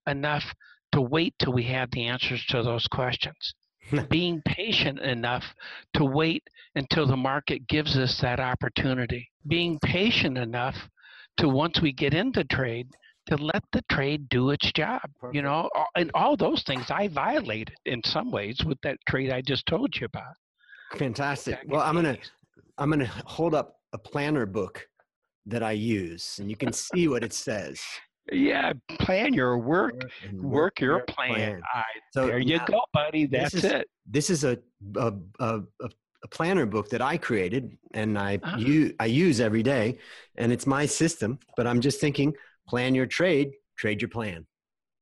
enough 0.09 0.44
to 0.92 1.01
wait 1.01 1.35
till 1.38 1.53
we 1.53 1.64
have 1.64 1.90
the 1.90 2.07
answers 2.07 2.44
to 2.47 2.62
those 2.62 2.87
questions. 2.87 3.55
Being 4.11 4.42
patient 4.44 4.99
enough 5.01 5.44
to 5.94 6.05
wait 6.05 6.42
until 6.75 7.07
the 7.07 7.16
market 7.16 7.66
gives 7.68 7.97
us 7.97 8.21
that 8.21 8.40
opportunity. 8.40 9.29
Being 9.47 9.79
patient 9.83 10.37
enough 10.37 10.77
to 11.38 11.49
once 11.49 11.81
we 11.81 11.92
get 11.92 12.12
into 12.14 12.44
trade, 12.44 12.88
to 13.29 13.37
let 13.37 13.62
the 13.73 13.83
trade 13.90 14.29
do 14.29 14.51
its 14.51 14.73
job. 14.73 15.01
Perfect. 15.21 15.37
You 15.37 15.42
know, 15.42 15.68
and 15.97 16.11
all 16.14 16.37
those 16.37 16.62
things 16.62 16.90
I 16.90 17.09
violated 17.09 17.75
in 17.87 18.03
some 18.05 18.31
ways 18.31 18.59
with 18.64 18.79
that 18.83 18.99
trade 19.09 19.31
I 19.31 19.42
just 19.42 19.66
told 19.66 19.94
you 19.97 20.07
about. 20.07 20.35
Fantastic. 20.97 21.61
Well, 21.66 21.83
I'm 21.83 21.94
gonna 21.94 22.16
I'm 22.79 22.90
gonna 22.90 23.07
hold 23.27 23.55
up 23.55 23.77
a 23.92 23.99
planner 23.99 24.47
book 24.47 24.87
that 25.47 25.62
I 25.62 25.73
use, 25.73 26.38
and 26.38 26.51
you 26.51 26.57
can 26.57 26.73
see 26.73 27.09
what 27.09 27.23
it 27.23 27.33
says. 27.33 27.83
Yeah, 28.33 28.73
plan 28.99 29.33
your 29.33 29.59
work, 29.59 30.03
work, 30.33 30.43
work 30.43 30.81
your, 30.81 30.97
your, 30.99 31.05
plan. 31.05 31.35
plan. 31.35 31.62
Right, 31.75 31.85
so 32.12 32.27
there 32.27 32.38
you 32.38 32.61
go, 32.67 32.83
buddy. 32.93 33.27
That's 33.27 33.53
this 33.53 33.64
is, 33.64 33.71
it. 33.73 33.88
This 34.07 34.31
is 34.31 34.45
a 34.45 34.59
a, 34.97 35.12
a 35.41 35.62
a, 35.83 36.29
planner 36.31 36.67
book 36.67 36.91
that 36.91 37.01
I 37.01 37.17
created, 37.17 37.79
and 37.95 38.19
I 38.19 38.38
uh-huh. 38.43 38.88
I 39.01 39.07
use 39.07 39.41
every 39.41 39.62
day, 39.62 39.99
and 40.37 40.53
it's 40.53 40.67
my 40.67 40.85
system. 40.87 41.38
But 41.57 41.67
I'm 41.67 41.81
just 41.81 42.01
thinking, 42.01 42.35
plan 42.69 42.95
your 42.95 43.07
trade, 43.07 43.53
trade 43.77 44.03
your 44.03 44.11
plan. 44.11 44.47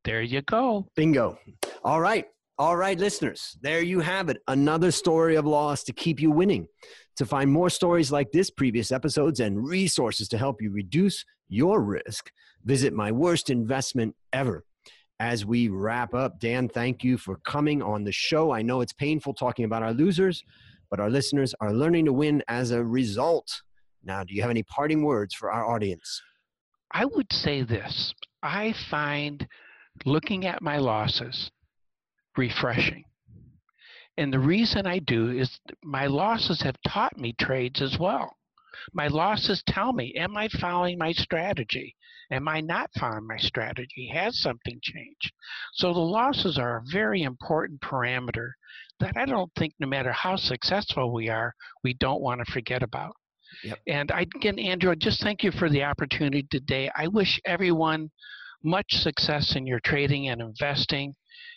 There 0.04 0.22
you 0.22 0.42
go. 0.42 0.86
Bingo. 0.94 1.38
All 1.82 2.00
right. 2.00 2.26
All 2.58 2.76
right, 2.76 2.98
listeners, 2.98 3.58
there 3.60 3.82
you 3.82 4.00
have 4.00 4.30
it. 4.30 4.38
Another 4.48 4.90
story 4.90 5.36
of 5.36 5.44
loss 5.44 5.82
to 5.84 5.92
keep 5.92 6.20
you 6.20 6.30
winning. 6.30 6.66
To 7.16 7.26
find 7.26 7.50
more 7.50 7.68
stories 7.68 8.10
like 8.10 8.32
this, 8.32 8.50
previous 8.50 8.92
episodes, 8.92 9.40
and 9.40 9.66
resources 9.66 10.26
to 10.28 10.38
help 10.38 10.62
you 10.62 10.70
reduce 10.70 11.22
your 11.48 11.80
risk, 11.80 12.30
visit 12.64 12.92
my 12.92 13.12
worst 13.12 13.50
investment 13.50 14.14
ever. 14.32 14.64
As 15.18 15.46
we 15.46 15.68
wrap 15.68 16.12
up, 16.12 16.38
Dan, 16.40 16.68
thank 16.68 17.02
you 17.02 17.16
for 17.16 17.36
coming 17.46 17.82
on 17.82 18.04
the 18.04 18.12
show. 18.12 18.50
I 18.52 18.62
know 18.62 18.82
it's 18.82 18.92
painful 18.92 19.34
talking 19.34 19.64
about 19.64 19.82
our 19.82 19.94
losers, 19.94 20.42
but 20.90 21.00
our 21.00 21.08
listeners 21.08 21.54
are 21.60 21.72
learning 21.72 22.04
to 22.04 22.12
win 22.12 22.42
as 22.48 22.70
a 22.70 22.84
result. 22.84 23.62
Now, 24.04 24.24
do 24.24 24.34
you 24.34 24.42
have 24.42 24.50
any 24.50 24.62
parting 24.64 25.02
words 25.02 25.34
for 25.34 25.50
our 25.50 25.64
audience? 25.64 26.22
I 26.92 27.06
would 27.06 27.32
say 27.32 27.62
this 27.62 28.12
I 28.42 28.74
find 28.90 29.46
looking 30.04 30.46
at 30.46 30.62
my 30.62 30.78
losses 30.78 31.50
refreshing. 32.36 33.04
And 34.18 34.32
the 34.32 34.38
reason 34.38 34.86
I 34.86 34.98
do 35.00 35.30
is 35.30 35.58
my 35.82 36.06
losses 36.06 36.62
have 36.62 36.76
taught 36.86 37.18
me 37.18 37.34
trades 37.38 37.82
as 37.82 37.98
well. 37.98 38.35
My 38.92 39.08
losses 39.08 39.62
tell 39.66 39.92
me, 39.92 40.14
am 40.14 40.36
I 40.36 40.48
following 40.48 40.98
my 40.98 41.12
strategy? 41.12 41.96
Am 42.30 42.48
I 42.48 42.60
not 42.60 42.90
following 42.98 43.26
my 43.26 43.36
strategy? 43.38 44.10
Has 44.12 44.40
something 44.40 44.80
changed? 44.82 45.32
So 45.74 45.92
the 45.92 46.00
losses 46.00 46.58
are 46.58 46.78
a 46.78 46.90
very 46.90 47.22
important 47.22 47.80
parameter 47.80 48.50
that 49.00 49.16
I 49.16 49.26
don't 49.26 49.52
think 49.54 49.74
no 49.78 49.86
matter 49.86 50.12
how 50.12 50.36
successful 50.36 51.12
we 51.12 51.28
are, 51.28 51.54
we 51.84 51.94
don't 51.94 52.22
want 52.22 52.44
to 52.44 52.52
forget 52.52 52.82
about. 52.82 53.14
Yep. 53.62 53.78
And 53.86 54.10
I, 54.10 54.22
again, 54.22 54.58
Andrew, 54.58 54.94
just 54.96 55.22
thank 55.22 55.44
you 55.44 55.52
for 55.52 55.68
the 55.68 55.84
opportunity 55.84 56.46
today. 56.50 56.90
I 56.96 57.06
wish 57.08 57.40
everyone 57.44 58.10
much 58.64 58.96
success 58.96 59.54
in 59.54 59.66
your 59.66 59.80
trading 59.80 60.28
and 60.28 60.40
investing, 60.40 61.14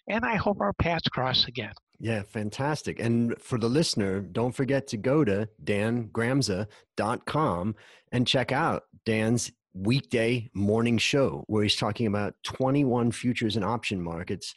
and 0.08 0.24
I 0.24 0.36
hope 0.36 0.62
our 0.62 0.74
paths 0.74 1.08
cross 1.08 1.48
again. 1.48 1.74
Yeah, 2.00 2.24
fantastic. 2.24 3.00
And 3.00 3.36
for 3.42 3.58
the 3.58 3.68
listener, 3.68 4.22
don't 4.22 4.56
forget 4.56 4.88
to 4.88 4.98
go 4.98 5.26
to 5.26 5.50
dangramza.com 5.64 7.76
and 8.12 8.28
check 8.28 8.52
out 8.54 8.84
Dan's 9.06 9.52
weekday 9.74 10.50
morning 10.54 10.98
show 10.98 11.44
where 11.48 11.64
he's 11.64 11.76
talking 11.76 12.08
about 12.08 12.36
21 12.44 13.12
futures 13.12 13.56
and 13.56 13.66
option 13.66 14.02
markets 14.02 14.56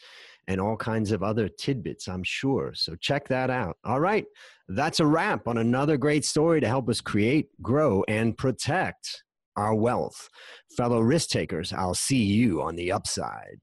and 0.49 0.61
all 0.61 0.77
kinds 0.77 1.13
of 1.13 1.23
other 1.23 1.49
tidbits, 1.49 2.09
I'm 2.09 2.23
sure. 2.23 2.73
So 2.75 2.97
check 2.97 3.29
that 3.29 3.51
out. 3.51 3.77
All 3.85 4.01
right, 4.01 4.27
that's 4.69 5.01
a 5.01 5.07
wrap 5.07 5.47
on 5.47 5.59
another 5.59 5.97
great 5.97 6.25
story 6.25 6.61
to 6.61 6.69
help 6.69 6.89
us 6.89 7.01
create, 7.01 7.49
grow, 7.61 8.05
and 8.09 8.37
protect 8.37 9.23
our 9.57 9.75
wealth. 9.75 10.29
Fellow 10.77 11.01
risk 11.01 11.29
takers, 11.29 11.73
I'll 11.73 11.95
see 11.95 12.23
you 12.23 12.63
on 12.63 12.77
the 12.77 12.93
upside. 12.93 13.61